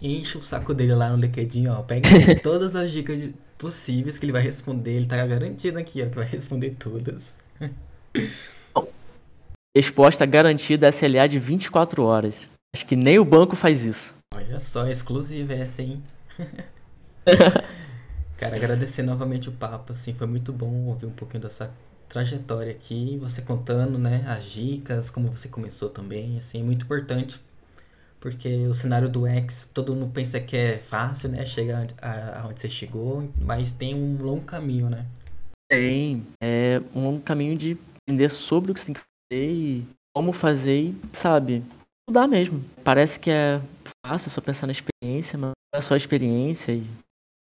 Enche 0.00 0.38
o 0.38 0.42
saco 0.42 0.74
dele 0.74 0.94
lá 0.94 1.10
no 1.10 1.16
LinkedIn, 1.16 1.68
ó. 1.68 1.82
Pega 1.82 2.08
todas 2.42 2.76
as 2.76 2.92
dicas 2.92 3.30
possíveis 3.56 4.18
que 4.18 4.24
ele 4.26 4.32
vai 4.32 4.42
responder. 4.42 4.92
Ele 4.92 5.06
tá 5.06 5.16
garantido 5.26 5.78
aqui, 5.78 6.02
ó, 6.02 6.06
que 6.06 6.16
vai 6.16 6.26
responder 6.26 6.76
todas. 6.78 7.34
Resposta 9.76 10.24
garantida 10.24 10.88
SLA 10.88 11.26
de 11.26 11.38
24 11.38 12.04
horas. 12.04 12.48
Acho 12.74 12.86
que 12.86 12.94
nem 12.94 13.18
o 13.18 13.24
banco 13.24 13.56
faz 13.56 13.84
isso. 13.84 14.14
Olha 14.32 14.60
só, 14.60 14.86
exclusiva 14.86 15.52
essa, 15.52 15.82
hein? 15.82 16.02
Cara, 18.36 18.56
agradecer 18.56 19.02
novamente 19.02 19.48
o 19.48 19.52
papo, 19.52 19.92
assim, 19.92 20.12
foi 20.12 20.26
muito 20.26 20.52
bom 20.52 20.86
ouvir 20.86 21.06
um 21.06 21.10
pouquinho 21.10 21.42
dessa 21.42 21.70
trajetória 22.08 22.72
aqui, 22.72 23.16
você 23.20 23.40
contando, 23.40 23.98
né, 23.98 24.24
as 24.26 24.44
dicas, 24.44 25.10
como 25.10 25.28
você 25.30 25.48
começou 25.48 25.88
também, 25.88 26.36
assim, 26.38 26.60
é 26.60 26.62
muito 26.62 26.84
importante, 26.84 27.40
porque 28.20 28.66
o 28.66 28.74
cenário 28.74 29.08
do 29.08 29.26
X, 29.26 29.70
todo 29.72 29.94
mundo 29.94 30.12
pensa 30.12 30.40
que 30.40 30.56
é 30.56 30.78
fácil, 30.78 31.28
né, 31.30 31.46
chegar 31.46 31.86
aonde 32.42 32.60
você 32.60 32.68
chegou, 32.68 33.28
mas 33.40 33.72
tem 33.72 33.94
um 33.94 34.20
longo 34.22 34.42
caminho, 34.42 34.90
né? 34.90 35.06
Tem, 35.70 36.26
é 36.42 36.80
um 36.94 37.04
longo 37.04 37.20
caminho 37.20 37.56
de 37.56 37.78
aprender 38.02 38.28
sobre 38.28 38.70
o 38.70 38.74
que 38.74 38.80
você 38.80 38.86
tem 38.86 38.94
que 38.94 39.00
fazer 39.00 39.50
e 39.50 39.86
como 40.14 40.32
fazer 40.32 40.82
e, 40.82 40.96
sabe, 41.12 41.64
mudar 42.08 42.28
mesmo. 42.28 42.62
Parece 42.84 43.18
que 43.18 43.30
é 43.30 43.60
fácil 44.06 44.30
só 44.30 44.40
pensar 44.40 44.66
na 44.66 44.72
experiência, 44.72 45.38
mas 45.38 45.52
é 45.74 45.80
só 45.80 45.96
experiência 45.96 46.72
e 46.72 46.86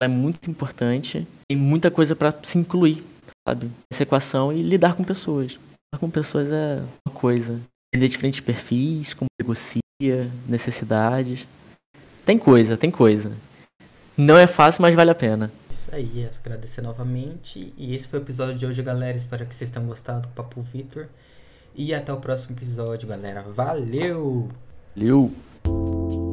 é 0.04 0.08
muito 0.08 0.50
importante. 0.50 1.26
Tem 1.48 1.56
muita 1.56 1.90
coisa 1.90 2.14
para 2.14 2.34
se 2.42 2.58
incluir, 2.58 3.04
sabe? 3.46 3.70
Essa 3.92 4.02
equação 4.02 4.52
e 4.52 4.62
lidar 4.62 4.94
com 4.94 5.04
pessoas. 5.04 5.52
Lidar 5.52 6.00
com 6.00 6.10
pessoas 6.10 6.50
é 6.50 6.82
uma 7.06 7.14
coisa. 7.14 7.60
Entender 7.94 8.08
diferentes 8.08 8.40
perfis, 8.40 9.14
como 9.14 9.28
negocia, 9.40 10.30
necessidades. 10.48 11.46
Tem 12.24 12.38
coisa, 12.38 12.76
tem 12.76 12.90
coisa. 12.90 13.32
Não 14.16 14.36
é 14.36 14.46
fácil, 14.46 14.82
mas 14.82 14.94
vale 14.94 15.10
a 15.10 15.14
pena. 15.14 15.50
Isso 15.70 15.94
aí, 15.94 16.28
agradecer 16.38 16.82
novamente. 16.82 17.72
E 17.76 17.94
esse 17.94 18.08
foi 18.08 18.18
o 18.18 18.22
episódio 18.22 18.54
de 18.54 18.66
hoje, 18.66 18.82
galera. 18.82 19.16
Espero 19.16 19.46
que 19.46 19.54
vocês 19.54 19.70
tenham 19.70 19.88
gostado 19.88 20.22
do 20.22 20.28
Papo 20.28 20.60
Vitor. 20.60 21.06
E 21.74 21.94
até 21.94 22.12
o 22.12 22.18
próximo 22.18 22.56
episódio, 22.56 23.08
galera. 23.08 23.42
Valeu! 23.42 24.48
Valeu! 24.94 26.31